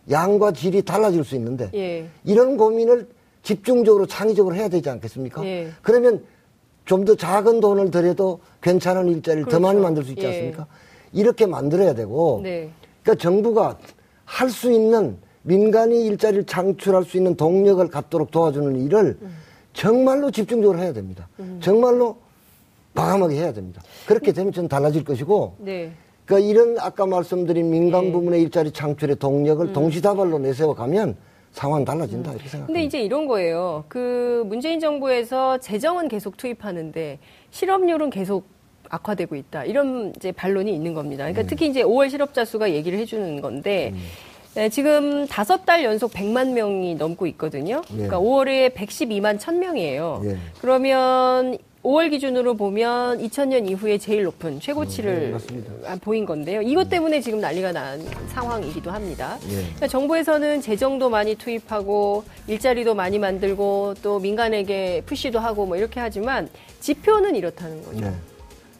양과 0.09 0.53
질이 0.53 0.83
달라질 0.83 1.23
수 1.25 1.35
있는데 1.35 1.69
예. 1.73 2.07
이런 2.23 2.55
고민을 2.55 3.07
집중적으로 3.43 4.05
창의적으로 4.05 4.55
해야 4.55 4.69
되지 4.69 4.89
않겠습니까? 4.89 5.43
예. 5.45 5.69
그러면 5.81 6.23
좀 6.85 7.03
더 7.03 7.15
작은 7.15 7.59
돈을 7.59 7.91
들여도 7.91 8.39
괜찮은 8.61 9.09
일자리를 9.09 9.43
그렇죠. 9.43 9.57
더 9.57 9.67
많이 9.67 9.81
만들 9.81 10.03
수 10.05 10.11
있지 10.11 10.23
예. 10.23 10.27
않습니까? 10.27 10.67
이렇게 11.11 11.45
만들어야 11.45 11.93
되고 11.93 12.39
네. 12.43 12.69
그러니까 13.03 13.21
정부가 13.21 13.77
할 14.23 14.49
수 14.49 14.71
있는 14.71 15.17
민간이 15.43 16.05
일자리를 16.05 16.45
창출할 16.45 17.03
수 17.03 17.17
있는 17.17 17.35
동력을 17.35 17.85
갖도록 17.89 18.31
도와주는 18.31 18.75
일을 18.85 19.17
음. 19.21 19.35
정말로 19.73 20.31
집중적으로 20.31 20.79
해야 20.79 20.91
됩니다. 20.93 21.27
음. 21.39 21.59
정말로 21.61 22.17
과감하게 22.97 23.35
해야 23.35 23.53
됩니다. 23.53 23.81
그렇게 24.07 24.31
되면 24.31 24.51
전 24.51 24.67
달라질 24.67 25.03
것이고, 25.03 25.57
네. 25.59 25.91
그러니까 26.25 26.49
이런 26.49 26.79
아까 26.79 27.05
말씀드린 27.05 27.69
민간 27.69 28.05
네. 28.05 28.11
부문의 28.11 28.41
일자리 28.41 28.71
창출의 28.71 29.17
동력을 29.17 29.65
음. 29.67 29.73
동시다발로 29.73 30.39
내세워 30.39 30.73
가면 30.73 31.15
상황 31.51 31.85
달라진다 31.85 32.31
음. 32.31 32.35
이렇게 32.35 32.49
생각합니다. 32.49 32.67
근데 32.67 32.83
이제 32.83 33.01
이런 33.01 33.27
거예요. 33.27 33.85
그 33.87 34.43
문재인 34.47 34.79
정부에서 34.79 35.59
재정은 35.59 36.09
계속 36.09 36.35
투입하는데 36.35 37.19
실업률은 37.51 38.09
계속 38.09 38.45
악화되고 38.89 39.35
있다. 39.35 39.63
이런 39.65 40.13
이제 40.15 40.31
반론이 40.31 40.73
있는 40.73 40.93
겁니다. 40.93 41.23
그러니까 41.23 41.43
음. 41.43 41.47
특히 41.47 41.67
이제 41.67 41.83
5월 41.83 42.09
실업자 42.09 42.43
수가 42.43 42.71
얘기를 42.71 42.99
해주는 42.99 43.41
건데 43.41 43.91
음. 43.93 43.99
네, 44.53 44.69
지금 44.69 45.27
다섯 45.27 45.65
달 45.65 45.83
연속 45.83 46.11
100만 46.13 46.53
명이 46.53 46.95
넘고 46.95 47.27
있거든요. 47.27 47.81
예. 47.91 47.93
그러니까 47.93 48.19
5월에 48.19 48.73
112만 48.73 49.37
1000명이에요. 49.37 50.25
예. 50.25 50.37
그러면 50.61 51.57
5월 51.83 52.09
기준으로 52.09 52.55
보면 52.55 53.19
2000년 53.19 53.69
이후에 53.69 53.97
제일 53.97 54.23
높은 54.23 54.59
최고치를 54.59 55.37
음, 55.51 55.81
네, 55.83 55.99
보인 56.01 56.25
건데요. 56.25 56.61
이것 56.61 56.89
때문에 56.89 57.21
지금 57.21 57.39
난리가 57.39 57.71
난 57.71 58.01
상황이기도 58.29 58.91
합니다. 58.91 59.37
예. 59.47 59.61
그러니까 59.61 59.87
정부에서는 59.87 60.61
재정도 60.61 61.09
많이 61.09 61.35
투입하고 61.35 62.23
일자리도 62.47 62.95
많이 62.95 63.19
만들고 63.19 63.95
또 64.01 64.19
민간에게 64.19 65.03
푸시도 65.05 65.39
하고 65.39 65.65
뭐 65.65 65.77
이렇게 65.77 65.99
하지만 65.99 66.49
지표는 66.81 67.35
이렇다는 67.35 67.83
거죠. 67.83 68.11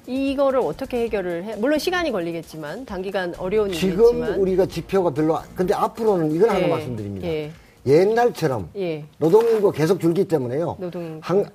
네. 0.08 0.32
이거를 0.32 0.60
어떻게 0.60 1.02
해결을 1.04 1.44
해? 1.44 1.56
물론 1.58 1.78
시간이 1.80 2.12
걸리겠지만 2.12 2.86
단기간 2.86 3.36
어려운 3.38 3.72
지금 3.72 4.06
일이지만. 4.18 4.40
우리가 4.40 4.66
지표가 4.66 5.12
별로 5.12 5.38
근데 5.56 5.74
앞으로는 5.74 6.32
이걸 6.32 6.50
예. 6.50 6.54
하나 6.54 6.68
말씀드립니다. 6.68 7.28
예. 7.28 7.52
옛날처럼 7.86 8.70
예. 8.78 9.06
노동인구 9.18 9.72
계속 9.72 10.00
줄기 10.00 10.26
때문에요. 10.26 10.78
노동인구. 10.80 11.20
한, 11.22 11.46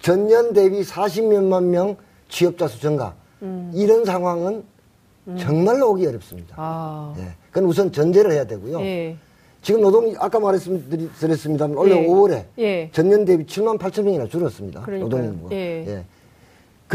전년 0.00 0.52
대비 0.52 0.82
40몇만 0.82 1.64
명 1.64 1.96
취업자 2.28 2.68
수 2.68 2.80
증가. 2.80 3.14
음. 3.42 3.70
이런 3.74 4.04
상황은 4.04 4.64
음. 5.28 5.36
정말로 5.38 5.90
오기 5.90 6.06
어렵습니다. 6.06 6.54
아. 6.58 7.14
예. 7.18 7.28
그건 7.50 7.64
우선 7.68 7.92
전제를 7.92 8.32
해야 8.32 8.44
되고요. 8.44 8.80
예. 8.80 9.16
지금 9.62 9.80
노동, 9.80 10.14
아까 10.18 10.38
말씀드렸습니다만, 10.40 11.74
원래 11.74 11.96
예. 12.02 12.06
5월에 12.06 12.44
예. 12.58 12.90
전년 12.92 13.24
대비 13.24 13.44
7만 13.46 13.78
8천 13.78 14.02
명이나 14.02 14.26
줄었습니다. 14.26 14.84
노동인구가. 14.86 15.54
예. 15.54 15.84
예. 15.86 16.04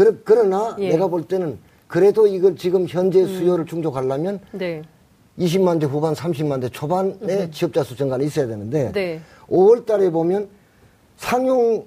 그러, 0.00 0.14
그러 0.24 0.44
나 0.44 0.76
예. 0.78 0.88
내가 0.88 1.08
볼 1.08 1.24
때는 1.24 1.58
그래도 1.86 2.26
이걸 2.26 2.56
지금 2.56 2.86
현재 2.88 3.20
음. 3.20 3.26
수요를 3.26 3.64
음. 3.64 3.66
충족하려면 3.66 4.40
네. 4.52 4.80
20만 5.38 5.78
대 5.78 5.86
후반, 5.86 6.14
30만 6.14 6.62
대 6.62 6.70
초반에 6.70 7.12
음. 7.20 7.50
취업자 7.50 7.84
수 7.84 7.94
증가는 7.94 8.24
있어야 8.24 8.46
되는데 8.46 8.92
네. 8.92 9.20
5월 9.48 9.84
달에 9.84 10.10
보면 10.10 10.48
상용 11.18 11.84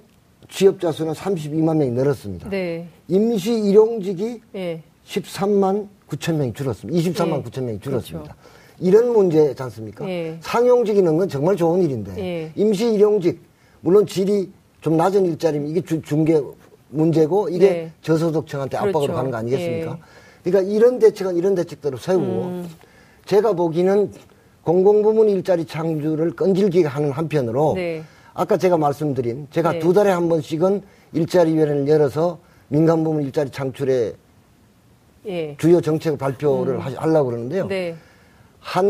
취업자 0.47 0.91
수는 0.91 1.13
32만 1.13 1.77
명이 1.77 1.91
늘었습니다. 1.91 2.49
네. 2.49 2.87
임시 3.07 3.51
일용직이 3.53 4.41
네. 4.51 4.83
13만 5.07 5.87
9천 6.07 6.35
명이 6.35 6.53
줄었습니다. 6.53 6.99
23만 6.99 7.43
네. 7.43 7.49
9천 7.49 7.63
명이 7.63 7.79
줄었습니다. 7.79 8.35
그렇죠. 8.35 8.49
이런 8.79 9.11
문제지 9.11 9.63
않습니까? 9.63 10.05
네. 10.05 10.37
상용직이 10.41 10.99
있는 10.99 11.17
건 11.17 11.27
정말 11.27 11.55
좋은 11.55 11.81
일인데 11.81 12.13
네. 12.13 12.51
임시 12.55 12.93
일용직 12.93 13.41
물론 13.81 14.05
질이 14.05 14.51
좀 14.81 14.97
낮은 14.97 15.25
일자리면 15.25 15.69
이게 15.69 15.81
주, 15.81 16.01
중개 16.01 16.39
문제고 16.93 17.49
이게 17.49 17.69
네. 17.69 17.91
저소득층한테 18.01 18.77
압박으로 18.77 18.99
그렇죠. 18.99 19.13
가는 19.13 19.31
거 19.31 19.37
아니겠습니까? 19.37 19.91
네. 19.93 19.99
그러니까 20.43 20.73
이런 20.73 20.99
대책은 20.99 21.35
이런 21.35 21.55
대책대로 21.55 21.97
세우고 21.97 22.25
음. 22.25 22.69
제가 23.25 23.53
보기는 23.53 24.11
공공부문 24.63 25.29
일자리 25.29 25.65
창출을 25.65 26.31
끈질기게 26.31 26.87
하는 26.87 27.11
한편으로 27.11 27.73
네. 27.75 28.03
아까 28.33 28.57
제가 28.57 28.77
말씀드린 28.77 29.47
제가 29.51 29.73
네. 29.73 29.79
두 29.79 29.93
달에 29.93 30.11
한 30.11 30.29
번씩은 30.29 30.81
일자리위원회를 31.13 31.87
열어서 31.87 32.39
민간부문 32.69 33.23
일자리 33.23 33.49
창출에 33.49 34.13
예. 35.25 35.55
주요 35.57 35.79
정책 35.79 36.17
발표를 36.17 36.75
음. 36.75 36.79
하려고 36.79 37.29
그러는데요. 37.29 37.67
네. 37.67 37.95
한 38.59 38.85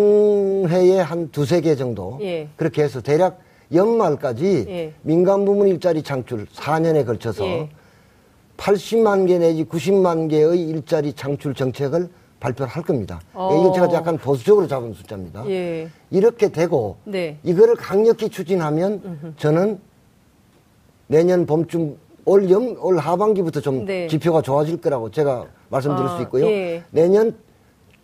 해에 0.69 0.99
한 0.99 1.29
두세 1.31 1.61
개 1.61 1.75
정도 1.75 2.17
예. 2.21 2.47
그렇게 2.55 2.83
해서 2.83 3.01
대략 3.01 3.39
연말까지 3.73 4.65
예. 4.69 4.93
민간 5.01 5.45
부문 5.45 5.67
일자리 5.67 6.03
창출 6.03 6.45
4년에 6.45 7.05
걸쳐서 7.05 7.45
예. 7.45 7.69
80만 8.57 9.27
개 9.27 9.37
내지 9.39 9.65
90만 9.65 10.29
개의 10.29 10.61
일자리 10.69 11.13
창출 11.13 11.53
정책을 11.53 12.09
발표를 12.39 12.69
할 12.69 12.83
겁니다. 12.83 13.21
어. 13.33 13.49
이건 13.53 13.73
제가 13.73 13.93
약간 13.93 14.17
보수적으로 14.17 14.67
잡은 14.67 14.93
숫자입니다. 14.93 15.49
예. 15.49 15.89
이렇게 16.11 16.49
되고 16.49 16.97
네. 17.05 17.37
이거를 17.43 17.75
강력히 17.75 18.29
추진하면 18.29 19.01
음흠. 19.05 19.33
저는 19.37 19.79
내년 21.07 21.45
봄쯤 21.45 21.97
올, 22.25 22.49
영, 22.49 22.75
올 22.79 22.97
하반기부터 22.97 23.61
좀 23.61 23.85
네. 23.85 24.07
지표가 24.07 24.41
좋아질 24.41 24.81
거라고 24.81 25.09
제가 25.11 25.45
말씀드릴 25.69 26.07
아, 26.07 26.15
수 26.17 26.21
있고요. 26.23 26.45
예. 26.47 26.83
내년 26.91 27.35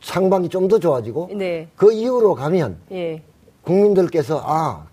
상반기 0.02 0.48
좀 0.48 0.68
더 0.70 0.80
좋아지고 0.80 1.30
네. 1.34 1.68
그 1.76 1.92
이후로 1.92 2.36
가면 2.36 2.78
예. 2.92 3.22
국민들께서 3.64 4.42
아 4.46 4.88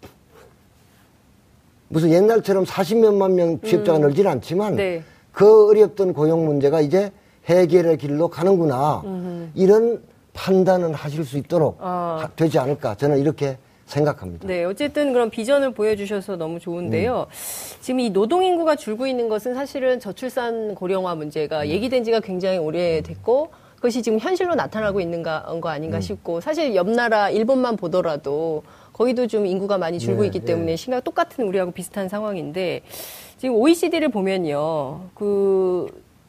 무슨 1.89 2.11
옛날처럼 2.11 2.65
40몇만 2.65 3.33
명 3.33 3.61
취업자가 3.61 3.99
음. 3.99 4.03
늘지는 4.03 4.31
않지만 4.33 4.75
네. 4.75 5.05
그 5.37 5.69
어렵던 5.69 6.15
고용 6.15 6.47
문제가 6.47 6.81
이제 6.81 7.13
해결의 7.45 7.99
길로 7.99 8.29
가는구나. 8.29 9.03
음흠. 9.05 9.51
이런 9.55 10.03
판단을 10.33 10.95
하실 10.95 11.27
수 11.27 11.37
있도록 11.37 11.77
아. 11.79 12.27
되지 12.37 12.59
않을까. 12.59 12.95
저는 12.95 13.19
이렇게 13.19 13.59
생각합니다. 13.85 14.49
네, 14.49 14.65
어쨌든 14.65 15.13
그런 15.13 15.29
비전을 15.29 15.75
보여주셔서 15.75 16.37
너무 16.37 16.59
좋은데요. 16.59 17.27
음. 17.29 17.79
지금 17.83 18.01
이 18.01 18.09
노동 18.09 18.45
인구가 18.45 18.77
줄고 18.77 19.07
있는 19.07 19.29
것은 19.29 19.53
사실은 19.53 20.01
저출산 20.01 20.75
고령화 20.75 21.15
문제가 21.17 21.65
음. 21.65 21.67
얘기된 21.67 22.03
지가 22.03 22.21
굉장히 22.21 22.57
오래됐고 22.57 23.51
그것이 23.75 24.01
지금 24.01 24.19
현실로 24.19 24.55
나타나고 24.55 25.03
있는 25.03 25.23
거 25.23 25.69
아닌가 25.69 25.99
음. 25.99 26.01
싶고 26.01 26.41
사실 26.41 26.75
옆 26.75 26.89
나라 26.89 27.29
일본만 27.29 27.77
보더라도 27.77 28.63
거기도 28.95 29.27
좀 29.27 29.45
인구가 29.45 29.77
많이 29.77 29.99
줄고 29.99 30.23
네, 30.23 30.29
있기 30.29 30.41
네. 30.41 30.47
때문에 30.47 30.77
심각 30.77 31.05
똑같은 31.05 31.47
우리하고 31.47 31.73
비슷한 31.73 32.09
상황인데 32.09 32.81
지금 33.39 33.57
OECD를 33.57 34.09
보면요. 34.09 35.09
그 35.15 35.87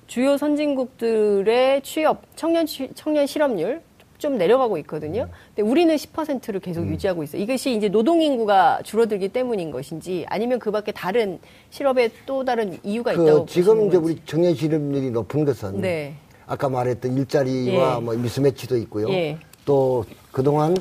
주요 0.08 0.38
선진국들의 0.38 1.82
취업, 1.84 2.24
청년, 2.36 2.66
청년 2.96 3.26
실업률 3.26 3.82
좀 4.18 4.38
내려가고 4.38 4.78
있거든요. 4.80 5.30
근데 5.56 5.70
우리는 5.70 5.96
10%를 5.96 6.60
계속 6.60 6.82
음. 6.82 6.92
유지하고 6.92 7.24
있어요. 7.24 7.42
이것이 7.42 7.76
이제 7.76 7.88
노동 7.88 8.22
인구가 8.22 8.82
줄어들기 8.84 9.30
때문인 9.30 9.72
것인지 9.72 10.26
아니면 10.28 10.60
그 10.60 10.72
밖에 10.72 10.92
다른 10.92 11.40
실업에 11.70 12.10
또 12.26 12.44
다른 12.44 12.78
이유가 12.84 13.14
그 13.14 13.24
있다고 13.24 13.46
지금 13.46 13.88
이제 13.88 13.98
건지. 13.98 14.14
우리 14.14 14.22
청년 14.26 14.56
실업률이 14.56 15.12
높은 15.12 15.46
것은 15.46 15.82
네. 15.82 16.16
아까 16.48 16.68
말했던 16.68 17.16
일자리와 17.16 17.98
예. 17.98 18.02
뭐 18.02 18.16
미스매치도 18.16 18.78
있고요. 18.78 19.10
예. 19.10 19.38
또 19.66 20.04
그동안 20.32 20.76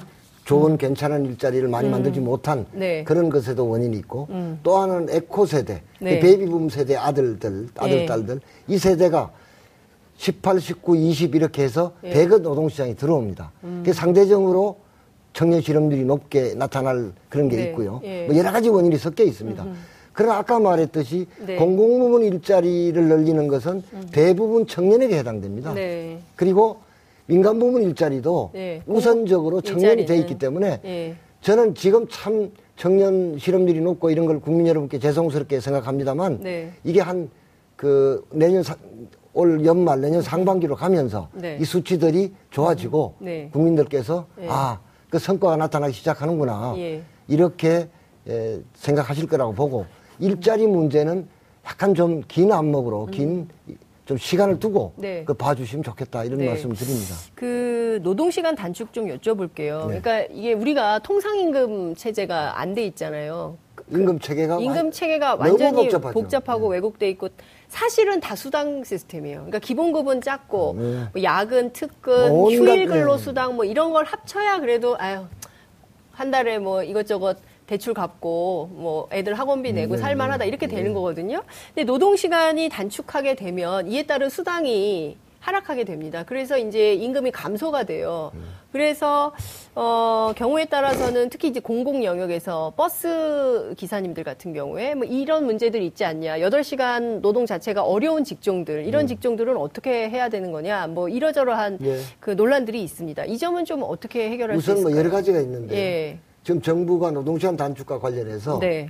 좋은 0.46 0.72
음. 0.72 0.78
괜찮은 0.78 1.26
일자리를 1.26 1.68
많이 1.68 1.88
음. 1.88 1.90
만들지 1.90 2.20
못한 2.20 2.66
네. 2.72 3.02
그런 3.02 3.28
것에도 3.30 3.68
원인이 3.68 3.96
있고 3.98 4.28
음. 4.30 4.60
또 4.62 4.78
하나는 4.78 5.08
에코 5.10 5.44
세대, 5.44 5.82
네. 6.00 6.20
베이비붐 6.20 6.68
세대 6.68 6.94
아들들, 6.94 7.66
아들 7.76 7.96
네. 7.96 8.06
딸들 8.06 8.40
이 8.68 8.78
세대가 8.78 9.32
18, 10.16 10.60
19, 10.60 10.96
20 10.96 11.34
이렇게 11.34 11.64
해서 11.64 11.92
예. 12.04 12.10
대거 12.10 12.38
노동시장에 12.38 12.94
들어옵니다. 12.94 13.50
음. 13.64 13.82
그 13.84 13.92
상대적으로 13.92 14.78
청년 15.32 15.60
실업률이 15.60 16.04
높게 16.04 16.54
나타날 16.54 17.12
그런 17.28 17.48
게 17.48 17.56
네. 17.56 17.64
있고요. 17.64 18.00
예. 18.04 18.26
뭐 18.26 18.36
여러 18.36 18.52
가지 18.52 18.68
원인이 18.68 18.96
섞여 18.98 19.24
있습니다. 19.24 19.62
음흠. 19.62 19.74
그러나 20.12 20.38
아까 20.38 20.60
말했듯이 20.60 21.26
네. 21.44 21.56
공공부문 21.56 22.22
일자리를 22.22 23.02
늘리는 23.02 23.48
것은 23.48 23.82
음. 23.92 24.08
대부분 24.12 24.66
청년에게 24.68 25.18
해당됩니다. 25.18 25.74
네. 25.74 26.20
그리고 26.36 26.85
민간 27.26 27.58
부문 27.58 27.82
일자리도 27.82 28.50
네. 28.54 28.82
우선적으로 28.86 29.60
청년이 29.60 30.06
돼 30.06 30.16
있기 30.18 30.38
때문에 30.38 30.80
네. 30.82 31.16
저는 31.40 31.74
지금 31.74 32.06
참 32.08 32.52
청년 32.76 33.38
실업률이 33.38 33.80
높고 33.80 34.10
이런 34.10 34.26
걸 34.26 34.40
국민 34.40 34.66
여러분께 34.66 34.98
죄송스럽게 34.98 35.60
생각합니다만 35.60 36.40
네. 36.40 36.72
이게 36.84 37.00
한 37.00 37.28
그 37.76 38.24
내년 38.32 38.62
사, 38.62 38.74
올 39.34 39.64
연말 39.66 40.00
내년 40.00 40.22
상반기로 40.22 40.76
가면서 40.76 41.28
네. 41.34 41.58
이 41.60 41.64
수치들이 41.64 42.32
좋아지고 42.50 43.16
네. 43.18 43.50
국민들께서 43.52 44.26
네. 44.36 44.46
아그 44.48 45.18
성과가 45.18 45.56
나타나기 45.56 45.92
시작하는구나 45.92 46.72
예. 46.78 47.02
이렇게 47.28 47.88
에, 48.26 48.60
생각하실 48.74 49.28
거라고 49.28 49.52
보고 49.52 49.84
일자리 50.18 50.66
문제는 50.66 51.28
약간 51.66 51.94
좀 51.94 52.22
긴 52.28 52.50
안목으로 52.50 53.06
긴 53.06 53.46
좀 54.06 54.16
시간을 54.16 54.60
두고 54.60 54.94
네. 54.96 55.24
그 55.26 55.34
봐주시면 55.34 55.82
좋겠다 55.82 56.22
이런 56.24 56.38
네. 56.38 56.46
말씀을 56.46 56.76
드립니다. 56.76 57.16
그 57.34 58.00
노동 58.04 58.30
시간 58.30 58.54
단축 58.54 58.92
좀 58.92 59.08
여쭤볼게요. 59.08 59.88
네. 59.88 60.00
그러니까 60.00 60.20
이게 60.32 60.52
우리가 60.52 61.00
통상 61.00 61.36
임금 61.36 61.96
체제가 61.96 62.60
안 62.60 62.76
돼 62.76 62.84
있잖아요. 62.86 63.58
그 63.74 63.84
임금 63.90 64.20
체계가 64.20 64.60
임금 64.60 64.92
체계가 64.92 65.34
완전히 65.34 65.88
복잡하고 65.88 66.68
네. 66.70 66.76
왜곡돼 66.76 67.08
있고 67.10 67.30
사실은 67.68 68.20
다 68.20 68.36
수당 68.36 68.84
시스템이에요. 68.84 69.38
그러니까 69.38 69.58
기본급은 69.58 70.20
작고 70.20 70.76
네. 70.78 70.82
뭐 71.12 71.22
야근, 71.22 71.72
특근, 71.72 72.30
휴일 72.30 72.86
근로 72.86 73.18
수당 73.18 73.56
뭐 73.56 73.64
이런 73.64 73.92
걸 73.92 74.04
합쳐야 74.04 74.60
그래도 74.60 74.96
아유 74.98 75.24
한 76.12 76.30
달에 76.30 76.58
뭐 76.58 76.84
이것저것 76.84 77.38
대출 77.66 77.94
갚고 77.94 78.70
뭐 78.72 79.08
애들 79.12 79.34
학원비 79.34 79.72
내고 79.72 79.96
네, 79.96 80.00
살만하다 80.00 80.44
이렇게 80.44 80.66
되는 80.66 80.84
네. 80.84 80.92
거거든요. 80.94 81.42
근데 81.74 81.84
노동 81.84 82.16
시간이 82.16 82.68
단축하게 82.68 83.34
되면 83.34 83.88
이에 83.88 84.04
따른 84.04 84.28
수당이 84.28 85.16
하락하게 85.40 85.84
됩니다. 85.84 86.24
그래서 86.26 86.58
이제 86.58 86.94
임금이 86.94 87.30
감소가 87.30 87.84
돼요. 87.84 88.32
그래서 88.72 89.32
어 89.76 90.32
경우에 90.36 90.64
따라서는 90.64 91.30
특히 91.30 91.48
이제 91.48 91.60
공공 91.60 92.02
영역에서 92.02 92.72
버스 92.76 93.72
기사님들 93.76 94.24
같은 94.24 94.52
경우에 94.52 94.94
뭐 94.96 95.06
이런 95.06 95.46
문제들이 95.46 95.86
있지 95.86 96.04
않냐. 96.04 96.38
8시간 96.38 97.20
노동 97.20 97.46
자체가 97.46 97.84
어려운 97.84 98.24
직종들, 98.24 98.86
이런 98.86 99.02
음. 99.02 99.06
직종들은 99.06 99.56
어떻게 99.56 100.10
해야 100.10 100.28
되는 100.28 100.50
거냐. 100.50 100.88
뭐 100.88 101.08
이러저러한 101.08 101.78
예. 101.82 102.00
그 102.18 102.32
논란들이 102.32 102.82
있습니다. 102.82 103.24
이 103.26 103.38
점은 103.38 103.64
좀 103.64 103.84
어떻게 103.84 104.28
해결할 104.30 104.56
수 104.56 104.72
있을까요? 104.72 104.80
우선 104.80 104.90
뭐 104.90 104.98
여러 104.98 105.10
가지가 105.10 105.40
있는데 105.40 105.76
예. 105.76 106.18
지금 106.46 106.62
정부가 106.62 107.10
노동시간 107.10 107.56
단축과 107.56 107.98
관련해서 107.98 108.60
네. 108.60 108.88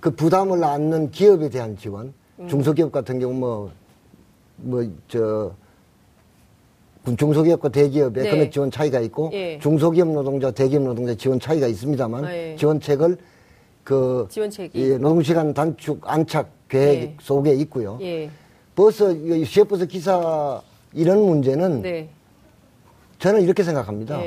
그 0.00 0.10
부담을 0.10 0.62
안는 0.62 1.10
기업에 1.10 1.48
대한 1.48 1.74
지원, 1.78 2.12
음. 2.38 2.46
중소기업 2.46 2.92
같은 2.92 3.18
경우 3.18 3.32
뭐, 3.32 3.70
뭐, 4.56 4.84
저, 5.08 5.50
중소기업과 7.16 7.70
대기업의 7.70 8.24
네. 8.24 8.30
금액 8.30 8.52
지원 8.52 8.70
차이가 8.70 9.00
있고, 9.00 9.30
예. 9.32 9.58
중소기업 9.60 10.08
노동자, 10.08 10.50
대기업 10.50 10.82
노동자 10.82 11.14
지원 11.14 11.40
차이가 11.40 11.68
있습니다만, 11.68 12.26
예. 12.34 12.56
지원책을 12.58 13.16
그, 13.82 14.26
지원책이. 14.28 14.78
예, 14.78 14.98
노동시간 14.98 15.54
단축 15.54 16.02
안착 16.02 16.50
계획 16.68 17.02
예. 17.02 17.16
속에 17.22 17.54
있고요. 17.54 17.96
예. 18.02 18.28
버스, 18.76 19.44
시외버스 19.46 19.86
기사 19.86 20.60
이런 20.92 21.22
문제는 21.22 21.80
네. 21.80 22.10
저는 23.18 23.40
이렇게 23.40 23.62
생각합니다. 23.62 24.20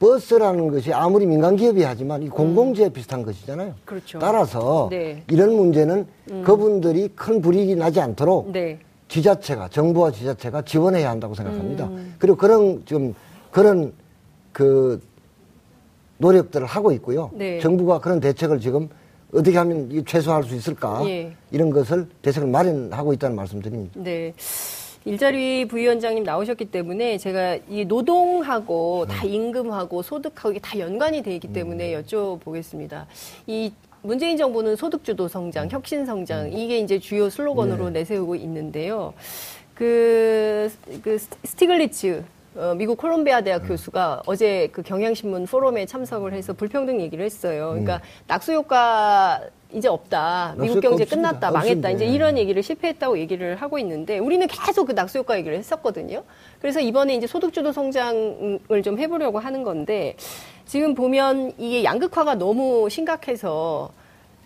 예. 0.00 0.06
버스라는 0.06 0.70
것이 0.70 0.92
아무리 0.92 1.26
민간 1.26 1.56
기업이 1.56 1.82
하지만 1.82 2.22
이 2.22 2.28
공공재 2.28 2.86
음. 2.86 2.92
비슷한 2.92 3.22
것이잖아요. 3.22 3.74
그렇죠. 3.84 4.18
따라서 4.18 4.88
네. 4.90 5.22
이런 5.28 5.54
문제는 5.56 6.06
음. 6.30 6.42
그분들이 6.44 7.08
큰 7.14 7.42
불이익이 7.42 7.76
나지 7.76 8.00
않도록 8.00 8.52
네. 8.52 8.78
지자체가 9.08 9.68
정부와 9.68 10.10
지자체가 10.10 10.62
지원해야 10.62 11.10
한다고 11.10 11.34
생각합니다. 11.34 11.86
음. 11.86 12.14
그리고 12.18 12.36
그런 12.36 12.82
좀 12.84 13.14
그런 13.50 13.92
그 14.52 15.00
노력들을 16.18 16.66
하고 16.66 16.92
있고요. 16.92 17.30
네. 17.34 17.58
정부가 17.60 18.00
그런 18.00 18.20
대책을 18.20 18.60
지금 18.60 18.88
어떻게 19.32 19.56
하면 19.56 20.04
최소화할 20.06 20.44
수 20.44 20.54
있을까 20.54 21.02
예. 21.06 21.32
이런 21.50 21.70
것을 21.70 22.06
대책을 22.22 22.48
마련하고 22.48 23.12
있다는 23.12 23.36
말씀드립니다. 23.36 24.00
네. 24.00 24.32
일자리 25.08 25.64
부위원장님 25.66 26.22
나오셨기 26.22 26.66
때문에 26.66 27.16
제가 27.16 27.58
이 27.68 27.86
노동하고 27.86 29.06
다 29.08 29.24
음. 29.24 29.30
임금하고 29.30 30.02
소득하고 30.02 30.50
이게 30.50 30.60
다 30.60 30.78
연관이 30.78 31.22
돼 31.22 31.34
있기 31.34 31.52
때문에 31.52 31.94
음. 31.94 32.02
여쭤보겠습니다. 32.02 33.06
이 33.46 33.72
문재인 34.02 34.36
정부는 34.36 34.76
소득주도 34.76 35.26
성장, 35.26 35.64
음. 35.64 35.70
혁신 35.70 36.04
성장 36.04 36.52
이게 36.52 36.78
이제 36.78 36.98
주요 36.98 37.30
슬로건으로 37.30 37.86
네. 37.86 38.00
내세우고 38.00 38.36
있는데요. 38.36 39.14
그, 39.74 40.70
그 41.02 41.18
스티글리츠 41.44 42.24
어, 42.56 42.74
미국 42.76 42.98
콜롬비아 42.98 43.40
대학 43.40 43.62
음. 43.62 43.68
교수가 43.68 44.24
어제 44.26 44.68
그 44.72 44.82
경향신문 44.82 45.46
포럼에 45.46 45.86
참석을 45.86 46.34
해서 46.34 46.52
불평등 46.52 47.00
얘기를 47.00 47.24
했어요. 47.24 47.68
그러니까 47.70 47.96
음. 47.96 48.00
낙수 48.26 48.52
효과 48.52 49.40
이제 49.72 49.88
없다. 49.88 50.54
미국 50.58 50.80
경제 50.80 51.02
없습니다. 51.02 51.30
끝났다. 51.30 51.50
망했다. 51.50 51.90
이제 51.90 52.06
이런 52.06 52.38
얘기를 52.38 52.62
실패했다고 52.62 53.18
얘기를 53.18 53.56
하고 53.56 53.78
있는데 53.78 54.18
우리는 54.18 54.46
계속 54.46 54.86
그 54.86 54.92
낙수 54.92 55.18
효과 55.18 55.36
얘기를 55.36 55.56
했었거든요. 55.58 56.22
그래서 56.60 56.80
이번에 56.80 57.14
이제 57.14 57.26
소득주도 57.26 57.72
성장을 57.72 58.82
좀 58.82 58.98
해보려고 58.98 59.38
하는 59.38 59.62
건데 59.62 60.16
지금 60.64 60.94
보면 60.94 61.52
이게 61.58 61.84
양극화가 61.84 62.36
너무 62.36 62.88
심각해서 62.88 63.90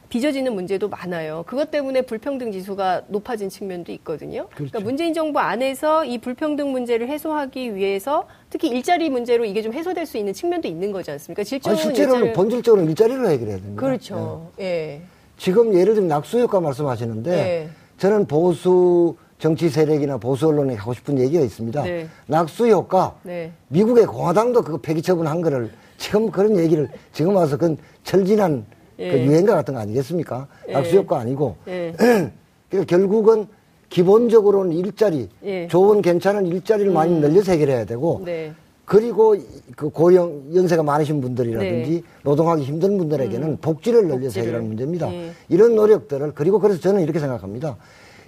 빚어지는 0.09 0.55
문제도 0.55 0.89
많아요. 0.89 1.43
그것 1.47 1.71
때문에 1.71 2.03
불평등 2.03 2.53
지수가 2.53 3.05
높아진 3.09 3.49
측면도 3.49 3.93
있거든요. 3.93 4.47
그러니까 4.51 4.55
그렇죠. 4.57 4.71
그러니까 4.73 4.87
문재인 4.87 5.15
정부 5.15 5.39
안에서 5.39 6.05
이 6.05 6.19
불평등 6.19 6.71
문제를 6.71 7.09
해소하기 7.09 7.75
위해서 7.77 8.29
특히 8.51 8.69
일자리 8.69 9.09
문제로 9.09 9.47
이게 9.47 9.63
좀 9.63 9.73
해소될 9.73 10.05
수 10.05 10.19
있는 10.19 10.35
측면도 10.35 10.69
있는 10.69 10.93
거지 10.93 11.11
않습니까? 11.13 11.45
실제로는, 11.45 11.95
일자리... 11.95 12.33
본질적으로 12.35 12.83
일자리를 12.83 13.27
해결해야 13.27 13.57
됩니다. 13.57 13.81
그렇죠. 13.81 14.51
예. 14.61 14.65
예. 14.65 15.03
지금 15.43 15.75
예를 15.75 15.95
들면 15.95 16.09
낙수 16.09 16.39
효과 16.39 16.61
말씀하시는데 16.61 17.33
예. 17.33 17.69
저는 17.99 18.27
보수 18.27 19.17
정치 19.41 19.71
세력이나 19.71 20.17
보수 20.19 20.47
언론에 20.47 20.75
하고 20.75 20.95
싶은 20.95 21.19
얘기가 21.19 21.43
있습니다. 21.43 21.83
네. 21.83 22.07
낙수 22.29 22.69
효과 22.69 23.17
네. 23.25 23.51
미국의 23.67 24.07
공화당도 24.07 24.63
그거 24.63 24.79
폐기 24.79 25.03
처분한 25.03 25.41
거를 25.43 25.73
지금 25.99 26.31
그런 26.31 26.57
얘기를 26.57 26.89
지금 27.13 27.35
와서 27.35 27.57
그건 27.57 27.77
철진한 28.05 28.65
예. 29.01 29.11
그 29.11 29.19
유행가 29.19 29.57
같은 29.57 29.75
거 29.75 29.81
아니겠습니까? 29.81 30.47
예. 30.69 30.75
낙수 30.75 30.99
효과 30.99 31.19
아니고. 31.19 31.57
예. 31.67 31.93
그러니까 32.71 32.87
결국은 32.87 33.49
기본적으로는 33.89 34.71
일자리, 34.77 35.29
예. 35.45 35.67
좋은 35.67 36.03
괜찮은 36.03 36.47
일자리를 36.47 36.93
음. 36.93 36.95
많이 36.95 37.19
늘려서 37.19 37.51
해결해야 37.51 37.85
되고, 37.85 38.23
네. 38.25 38.55
그리고 38.97 39.35
그 39.75 39.89
고령 39.89 40.51
연세가 40.55 40.83
많으신 40.83 41.23
분들이라든지 41.23 41.91
네. 41.91 42.03
노동하기 42.25 42.63
힘든 42.63 42.99
분들에게는 42.99 43.49
음. 43.49 43.57
복지를 43.57 44.07
늘려서. 44.07 44.41
해결하는 44.41 44.67
문제입니다. 44.69 45.11
예. 45.11 45.33
이런 45.49 45.75
노력들을 45.75 46.33
그리고 46.35 46.59
그래서 46.59 46.79
저는 46.79 47.01
이렇게 47.01 47.19
생각합니다. 47.19 47.79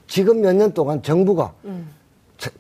지금 0.07 0.41
몇 0.41 0.55
년 0.55 0.73
동안 0.73 1.03
정부가 1.03 1.53
음. 1.67 1.87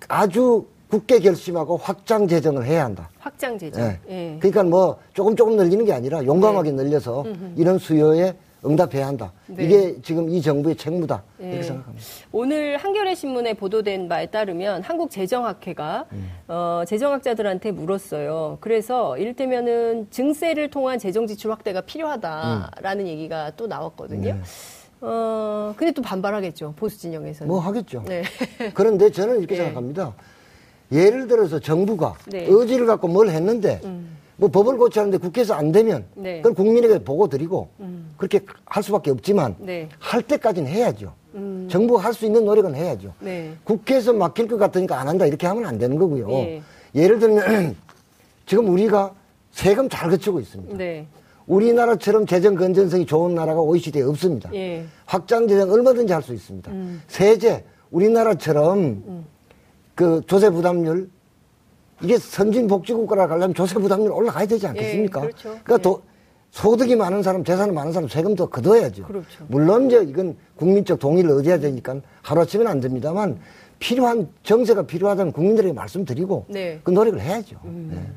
아주 0.08 0.66
굳게 0.90 1.20
결심하고 1.20 1.78
확장 1.78 2.28
재정을 2.28 2.66
해야 2.66 2.84
한다. 2.84 3.08
확장 3.18 3.56
재정. 3.56 3.82
예. 3.82 3.98
예. 4.10 4.36
그러니까 4.38 4.64
뭐 4.64 4.98
조금 5.14 5.34
조금 5.34 5.56
늘리는 5.56 5.82
게 5.86 5.94
아니라 5.94 6.22
용감하게 6.26 6.72
네. 6.72 6.82
늘려서. 6.82 7.24
이런 7.56 7.78
수요에 7.78 8.34
응답해야 8.64 9.06
한다. 9.06 9.32
네. 9.46 9.64
이게 9.64 10.02
지금 10.02 10.28
이 10.28 10.40
정부의 10.40 10.76
책무다. 10.76 11.22
네. 11.38 11.48
이렇게 11.48 11.62
생각합니다. 11.62 12.06
오늘 12.32 12.76
한겨레 12.78 13.14
신문에 13.14 13.54
보도된 13.54 14.08
바에 14.08 14.26
따르면 14.26 14.82
한국 14.82 15.10
재정학회가 15.10 16.06
음. 16.12 16.30
어, 16.48 16.82
재정학자들한테 16.86 17.72
물었어요. 17.72 18.58
그래서 18.60 19.18
이를테면은 19.18 20.08
증세를 20.10 20.70
통한 20.70 20.98
재정 20.98 21.26
지출 21.26 21.50
확대가 21.50 21.80
필요하다라는 21.82 23.04
음. 23.04 23.08
얘기가 23.08 23.52
또 23.56 23.66
나왔거든요. 23.66 24.34
네. 24.34 24.40
어, 25.00 25.74
근데 25.76 25.92
또 25.92 26.00
반발하겠죠. 26.00 26.74
보수 26.76 26.98
진영에서는. 26.98 27.48
뭐 27.48 27.60
하겠죠. 27.60 28.02
네. 28.06 28.22
그런데 28.72 29.10
저는 29.10 29.38
이렇게 29.38 29.56
네. 29.56 29.64
생각합니다. 29.64 30.14
예를 30.92 31.26
들어서 31.26 31.58
정부가 31.58 32.14
네. 32.26 32.46
의지를 32.48 32.86
갖고 32.86 33.08
뭘 33.08 33.28
했는데 33.28 33.80
음. 33.84 34.16
뭐 34.36 34.48
법을 34.48 34.76
고치는데 34.76 35.18
국회에서 35.18 35.54
안 35.54 35.70
되면 35.72 36.04
네. 36.14 36.36
그건 36.42 36.54
국민에게 36.54 36.98
보고 37.04 37.28
드리고 37.28 37.68
음. 37.80 38.14
그렇게 38.16 38.40
할 38.66 38.82
수밖에 38.82 39.10
없지만 39.10 39.54
네. 39.58 39.88
할 39.98 40.22
때까지는 40.22 40.68
해야죠. 40.70 41.12
음. 41.34 41.68
정부가 41.70 42.02
할 42.02 42.14
수 42.14 42.26
있는 42.26 42.44
노력은 42.44 42.74
해야죠. 42.74 43.12
네. 43.20 43.52
국회에서 43.64 44.12
막힐 44.12 44.48
것 44.48 44.56
같으니까 44.56 44.98
안 45.00 45.08
한다 45.08 45.26
이렇게 45.26 45.46
하면 45.46 45.66
안 45.66 45.78
되는 45.78 45.96
거고요. 45.98 46.28
네. 46.28 46.62
예를 46.94 47.18
들면 47.18 47.76
지금 48.46 48.68
우리가 48.70 49.12
세금 49.52 49.88
잘 49.88 50.10
거치고 50.10 50.40
있습니다. 50.40 50.76
네. 50.76 51.06
우리나라처럼 51.46 52.26
재정 52.26 52.54
건전성이 52.56 53.04
좋은 53.06 53.34
나라가 53.34 53.60
OECD에 53.60 54.02
없습니다. 54.02 54.50
예. 54.54 54.84
확장 55.04 55.46
재정 55.46 55.70
얼마든지 55.70 56.12
할 56.12 56.22
수 56.22 56.32
있습니다. 56.34 56.70
음. 56.72 57.02
세제 57.06 57.64
우리나라처럼 57.90 58.78
음. 58.78 59.26
그 59.94 60.22
조세 60.26 60.50
부담률 60.50 61.08
이게 62.02 62.18
선진 62.18 62.66
복지국가라 62.66 63.26
가려면 63.28 63.54
조세 63.54 63.74
부담률 63.74 64.10
올라가야 64.12 64.46
되지 64.46 64.66
않겠습니까? 64.66 65.20
예, 65.20 65.26
그렇죠. 65.26 65.42
그러니까 65.62 65.74
예. 65.74 65.78
도, 65.78 66.02
소득이 66.50 66.96
많은 66.96 67.22
사람, 67.22 67.42
재산이 67.42 67.72
많은 67.72 67.92
사람 67.92 68.08
세금도 68.08 68.48
걷어야죠. 68.48 69.04
그렇죠. 69.04 69.44
물론 69.48 69.86
이제 69.86 70.04
이건 70.06 70.36
국민적 70.56 70.98
동의를 70.98 71.30
얻어야 71.30 71.58
되니까 71.58 72.00
하루아침에는 72.22 72.70
안 72.70 72.80
됩니다만 72.80 73.38
필요한 73.78 74.28
정세가 74.44 74.82
필요하다면 74.82 75.32
국민들에게 75.32 75.72
말씀드리고 75.72 76.46
네. 76.48 76.80
그 76.84 76.90
노력을 76.90 77.20
해야죠. 77.20 77.56
음. 77.64 77.90
네. 77.92 78.12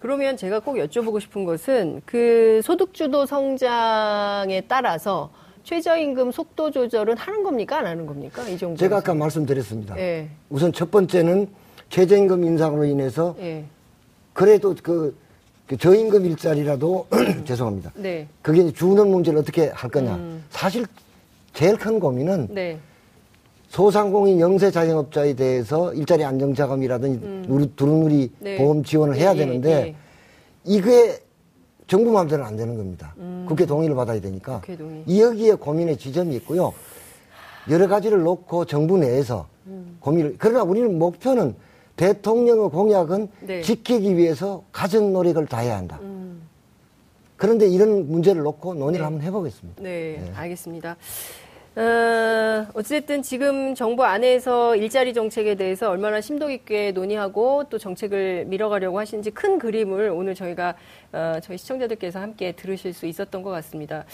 그러면 0.00 0.36
제가 0.36 0.60
꼭 0.60 0.74
여쭤보고 0.76 1.20
싶은 1.20 1.44
것은 1.44 2.02
그 2.04 2.60
소득주도 2.62 3.24
성장에 3.24 4.62
따라서 4.68 5.30
최저임금 5.62 6.32
속도 6.32 6.70
조절은 6.70 7.16
하는 7.16 7.42
겁니까 7.42 7.78
안 7.78 7.86
하는 7.86 8.04
겁니까 8.04 8.46
이 8.48 8.58
정도? 8.58 8.76
제가 8.76 8.98
아까 8.98 9.14
말씀드렸습니다. 9.14 9.94
네. 9.94 10.28
우선 10.50 10.72
첫 10.72 10.90
번째는 10.90 11.48
최저임금 11.92 12.42
인상으로 12.42 12.86
인해서 12.86 13.36
네. 13.38 13.66
그래도 14.32 14.74
그, 14.82 15.14
그 15.66 15.76
저임금 15.76 16.24
일자리라도 16.24 17.06
죄송합니다. 17.44 17.92
네. 17.96 18.26
그게 18.40 18.72
주는 18.72 19.06
문제를 19.08 19.38
어떻게 19.40 19.68
할 19.68 19.90
거냐. 19.90 20.14
음. 20.14 20.42
사실 20.48 20.86
제일 21.52 21.76
큰 21.76 22.00
고민은 22.00 22.48
네. 22.50 22.78
소상공인 23.68 24.40
영세 24.40 24.70
자영업자에 24.70 25.34
대해서 25.34 25.92
일자리 25.92 26.24
안정자금이라든지 26.24 27.26
음. 27.26 27.72
두루누리 27.76 28.30
네. 28.38 28.56
보험 28.56 28.82
지원을 28.82 29.16
해야 29.16 29.34
네, 29.34 29.40
되는데 29.40 29.68
네. 29.68 29.94
이게 30.64 31.18
정부 31.88 32.10
마음대로는 32.10 32.48
안 32.48 32.56
되는 32.56 32.74
겁니다. 32.78 33.14
음. 33.18 33.44
국회 33.46 33.66
동의를 33.66 33.94
받아야 33.94 34.18
되니까 34.18 34.62
여기에 35.06 35.54
고민의 35.54 35.98
지점이 35.98 36.34
있고요. 36.36 36.72
여러 37.68 37.86
가지를 37.86 38.22
놓고 38.22 38.64
정부 38.64 38.96
내에서 38.96 39.46
음. 39.66 39.98
고민을 40.00 40.36
그러나 40.38 40.62
우리는 40.62 40.98
목표는 40.98 41.54
대통령의 42.02 42.70
공약은 42.70 43.28
네. 43.42 43.60
지키기 43.60 44.16
위해서 44.16 44.64
가진 44.72 45.12
노력을 45.12 45.46
다해야 45.46 45.76
한다. 45.76 46.00
음. 46.02 46.42
그런데 47.36 47.68
이런 47.68 48.10
문제를 48.10 48.42
놓고 48.42 48.74
논의를 48.74 49.02
네. 49.02 49.04
한번 49.04 49.22
해보겠습니다. 49.22 49.80
네, 49.80 50.20
네. 50.20 50.32
알겠습니다. 50.34 50.96
어, 51.76 52.66
어쨌든 52.74 53.22
지금 53.22 53.76
정부 53.76 54.02
안에서 54.02 54.74
일자리 54.74 55.14
정책에 55.14 55.54
대해서 55.54 55.90
얼마나 55.90 56.20
심도 56.20 56.48
깊게 56.48 56.90
논의하고 56.90 57.64
또 57.70 57.78
정책을 57.78 58.46
밀어가려고 58.46 58.98
하시는지 58.98 59.30
큰 59.30 59.60
그림을 59.60 60.10
오늘 60.10 60.34
저희가 60.34 60.74
어, 61.12 61.38
저희 61.40 61.56
시청자들께서 61.56 62.18
함께 62.18 62.50
들으실 62.50 62.94
수 62.94 63.06
있었던 63.06 63.44
것 63.44 63.50
같습니다. 63.50 64.04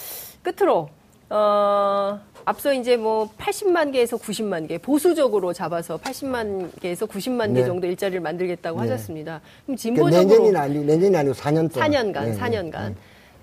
끝으로 0.42 0.90
어, 1.30 2.18
앞서 2.44 2.72
이제 2.72 2.96
뭐 2.96 3.28
80만 3.38 3.92
개에서 3.92 4.16
90만 4.16 4.66
개 4.66 4.78
보수적으로 4.78 5.52
잡아서 5.52 5.98
80만 5.98 6.70
개에서 6.80 7.06
90만 7.06 7.50
네. 7.50 7.60
개 7.60 7.66
정도 7.66 7.86
일자리를 7.86 8.20
만들겠다고 8.20 8.80
네. 8.80 8.88
하셨습니다. 8.88 9.40
그럼 9.66 9.76
진보적으로 9.76 10.26
그러니까 10.28 10.42
내년이 10.42 10.56
아니고 10.56 10.84
내년이 10.84 11.16
아니고 11.16 11.34
4년 11.34 11.72
동안 11.72 11.90
4년간 11.90 12.24
네. 12.24 12.38
4년간 12.38 12.94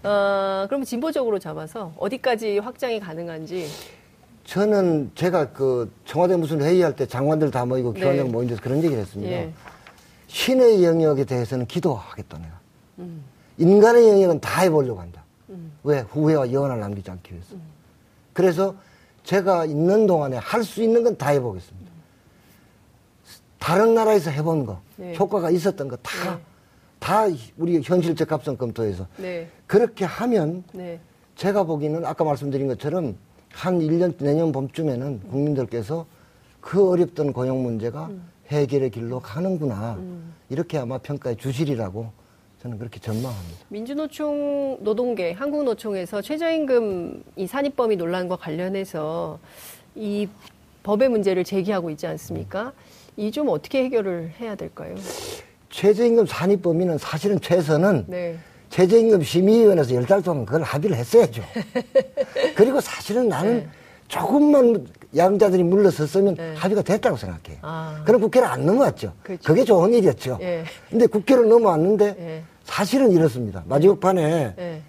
어, 0.04 0.65
그럼 0.67 0.84
진보적으로 0.84 1.38
잡아서 1.38 1.93
어디까지 1.98 2.60
확장이 2.60 3.00
가능한지 3.00 3.67
저는 4.45 5.12
제가 5.15 5.52
그 5.52 5.91
청와대 6.06 6.36
무슨 6.36 6.62
회의할 6.62 6.95
때 6.95 7.06
장관들 7.06 7.52
다 7.52 7.65
모이고 7.65 7.93
네. 7.93 8.00
교환장 8.00 8.32
모인 8.32 8.48
데서 8.48 8.62
그런 8.62 8.78
얘기를 8.78 8.98
했습니다. 9.00 9.32
예. 9.32 9.52
신의 10.28 10.84
영역에 10.84 11.26
대해서는 11.26 11.65
기도하겠다 11.65 12.38
내가. 12.38 12.60
음. 13.00 13.24
인간의 13.58 14.08
영역은 14.08 14.41
다 14.41 14.62
해보려고 14.62 15.00
한다. 15.00 15.24
음. 15.50 15.71
왜? 15.84 16.02
후회와 16.02 16.52
여원을 16.52 16.80
남기지 16.80 17.10
않기 17.10 17.34
위해서. 17.34 17.56
음. 17.56 17.74
그래서 18.39 18.76
제가 19.24 19.65
있는 19.65 20.06
동안에 20.06 20.36
할 20.38 20.63
수 20.63 20.84
있는 20.84 21.04
건 21.04 21.17
다 21.17 21.30
해보겠습니다. 21.30 21.91
다른 23.58 23.95
나라에서 23.95 24.30
해본 24.30 24.65
거, 24.65 24.80
네. 24.98 25.15
효과가 25.17 25.50
있었던 25.50 25.88
거 25.88 25.95
다, 25.98 26.36
네. 26.36 26.41
다 27.00 27.24
우리 27.58 27.82
현실적 27.82 28.32
합성 28.32 28.56
검토해서 28.58 29.08
네. 29.17 29.50
그렇게 29.65 30.06
하면 30.06 30.63
네. 30.74 31.00
제가 31.36 31.63
보기에는 31.63 32.06
아까 32.06 32.24
말씀드린 32.24 32.67
것처럼 32.67 33.15
한 33.52 33.80
1년 33.80 34.13
내년 34.19 34.52
봄쯤에는 34.52 35.21
국민들께서 35.30 36.06
그 36.62 36.89
어렵던 36.91 37.34
고용 37.34 37.63
문제가 37.63 38.08
음. 38.08 38.28
해결의 38.50 38.91
길로 38.91 39.19
가는구나. 39.19 39.93
음. 39.95 40.34
이렇게 40.50 40.78
아마 40.78 40.98
평가해 41.00 41.36
주시리라고 41.38 42.12
저는 42.65 42.80
그렇게 42.80 42.99
전망합니다. 42.99 43.60
민주노총 43.69 44.78
노동계 44.82 45.34
한국노총에서 45.34 46.23
최저임금 46.23 47.23
이 47.36 47.45
산입범위 47.45 47.95
논란과 47.95 48.38
관련해서 48.38 49.38
이 49.93 50.28
법의 50.82 51.10
문제를 51.10 51.43
제기하고 51.43 51.91
있지 51.91 52.08
않습니까? 52.08 52.73
이 53.17 53.30
좀 53.32 53.49
어떻게 53.49 53.84
해결을 53.84 54.32
해야 54.41 54.56
될까요? 54.56 54.95
최저임금 55.69 56.25
산입 56.25 56.63
범위는 56.63 56.97
사실은 56.97 57.39
최선은 57.39 58.06
네. 58.08 58.36
최저임금 58.71 59.21
심의위원회에서 59.21 59.93
열 59.93 60.06
달 60.08 60.23
동안 60.23 60.45
그걸 60.45 60.63
합의를 60.63 60.97
했어야죠. 60.97 61.43
그리고 62.58 62.82
사실은 62.82 63.30
나는 63.30 63.58
네. 63.60 63.67
조금만 64.08 64.88
양자들이 65.15 65.63
물러섰으면 65.63 66.36
네. 66.36 66.54
합의가 66.56 66.82
됐다고 66.84 67.15
생각해요. 67.17 67.60
아. 67.62 68.04
그럼 68.06 68.21
국회를 68.21 68.47
안 68.47 68.65
넘어왔죠. 68.65 69.13
그렇죠. 69.23 69.43
그게 69.43 69.63
좋은 69.63 69.93
일이었죠. 69.93 70.38
예. 70.41 70.63
근데 70.89 71.08
국회를 71.08 71.47
넘어왔는데 71.47 72.15
예. 72.19 72.43
사실은 72.65 73.12
이렇습니다. 73.12 73.63
마지막 73.67 73.99
판에 73.99 74.54
예. 74.58 74.82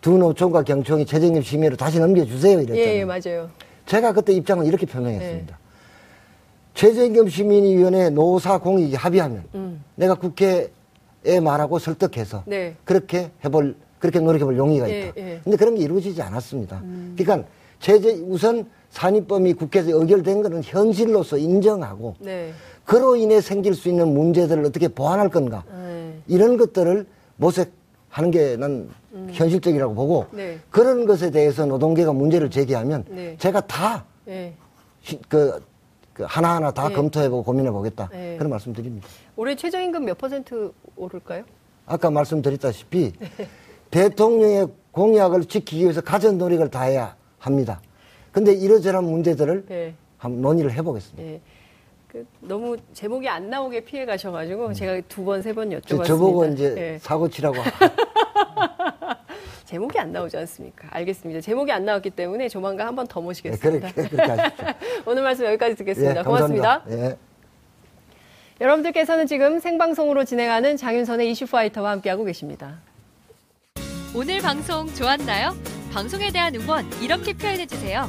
두 0.00 0.16
노총과 0.16 0.62
경총이 0.62 1.04
최저임금 1.04 1.42
심의로 1.42 1.76
다시 1.76 1.98
넘겨주세요 1.98 2.60
이랬잖아요. 2.60 2.84
예, 2.84 2.98
예, 3.00 3.04
맞아요. 3.04 3.50
제가 3.84 4.12
그때 4.12 4.32
입장은 4.32 4.64
이렇게 4.64 4.86
표명했습니다. 4.86 5.52
예. 5.52 5.66
최저임금 6.74 7.28
심의위원회 7.28 8.10
노사 8.10 8.58
공익이 8.58 8.94
합의하면 8.94 9.44
음. 9.54 9.84
내가 9.96 10.14
국회 10.14 10.70
에 11.24 11.40
말하고 11.40 11.80
설득해서 11.80 12.44
네. 12.46 12.76
그렇게 12.84 13.32
해볼 13.44 13.74
그렇게 13.98 14.20
노력해볼 14.20 14.56
용의가 14.56 14.88
예, 14.88 15.00
있다. 15.00 15.12
예, 15.16 15.30
예. 15.32 15.40
근데 15.42 15.56
그런 15.56 15.74
게 15.74 15.82
이루어지지 15.82 16.22
않았습니다. 16.22 16.80
음. 16.84 17.16
그러니까 17.18 17.48
제재 17.80 18.22
우선 18.28 18.66
산입범위 18.90 19.54
국회에서 19.54 19.90
의결된 19.90 20.42
것은 20.42 20.62
현실로서 20.62 21.38
인정하고 21.38 22.14
네. 22.20 22.52
그로 22.84 23.16
인해 23.16 23.40
생길 23.40 23.74
수 23.74 23.88
있는 23.88 24.14
문제들을 24.14 24.64
어떻게 24.64 24.86
보완할 24.86 25.28
건가 25.28 25.64
네. 25.68 26.14
이런 26.28 26.56
것들을 26.56 27.06
모색하는 27.36 28.30
게난 28.30 28.90
음. 29.12 29.28
현실적이라고 29.32 29.94
보고 29.94 30.26
네. 30.32 30.58
그런 30.70 31.06
것에 31.06 31.30
대해서 31.30 31.66
노동계가 31.66 32.12
문제를 32.12 32.50
제기하면 32.50 33.04
네. 33.08 33.36
제가 33.38 33.60
다그 33.62 34.02
네. 34.24 34.54
그 35.28 35.60
하나하나 36.22 36.70
다 36.70 36.88
네. 36.88 36.94
검토해보고 36.94 37.42
고민해보겠다. 37.42 38.08
네. 38.10 38.36
그런 38.38 38.50
말씀 38.50 38.72
드립니다. 38.72 39.06
올해 39.36 39.54
최저임금 39.54 40.04
몇 40.04 40.16
퍼센트 40.16 40.72
오를까요? 40.96 41.44
아까 41.84 42.10
말씀드렸다시피 42.10 43.12
네. 43.20 43.28
대통령의 43.90 44.68
공약을 44.92 45.44
지키기 45.44 45.82
위해서 45.82 46.00
가전 46.00 46.38
노력을 46.38 46.68
다해야 46.70 47.14
합니다. 47.38 47.80
근데 48.32 48.52
이러저런 48.52 49.04
문제들을 49.04 49.66
네. 49.66 49.94
한번 50.16 50.40
논의를 50.40 50.72
해보겠습니다. 50.72 51.22
네. 51.22 51.40
그 52.16 52.26
너무 52.40 52.76
제목이 52.94 53.28
안 53.28 53.50
나오게 53.50 53.80
피해 53.80 54.06
가셔가지고 54.06 54.68
음. 54.68 54.72
제가 54.72 55.02
두 55.08 55.22
번, 55.24 55.42
세 55.42 55.52
번 55.52 55.68
여쭤봤습니다. 55.68 56.04
저보고 56.06 56.46
이제 56.46 56.74
네. 56.74 56.98
사고 56.98 57.28
치라고. 57.28 57.56
제목이 59.66 59.98
안 59.98 60.12
나오지 60.12 60.36
않습니까? 60.38 60.88
알겠습니다. 60.92 61.40
제목이 61.42 61.70
안 61.72 61.84
나왔기 61.84 62.08
때문에 62.10 62.48
조만간 62.48 62.86
한 62.86 62.94
번 62.94 63.06
더 63.06 63.20
모시겠습니다. 63.20 63.88
네, 63.88 63.92
그렇게, 63.92 64.16
그렇게. 64.16 64.42
오늘 65.04 65.22
말씀 65.24 65.44
여기까지 65.44 65.74
듣겠습니다. 65.76 66.14
네, 66.14 66.22
고맙습니다. 66.22 66.82
네. 66.86 67.18
여러분들께서는 68.62 69.26
지금 69.26 69.58
생방송으로 69.58 70.24
진행하는 70.24 70.78
장윤선의 70.78 71.30
이슈파이터와 71.32 71.90
함께하고 71.90 72.24
계십니다. 72.24 72.78
오늘 74.14 74.40
방송 74.40 74.86
좋았나요? 74.94 75.54
방송에 75.92 76.30
대한 76.30 76.54
응원 76.54 76.86
이렇게 77.02 77.34
표현해주세요. 77.34 78.08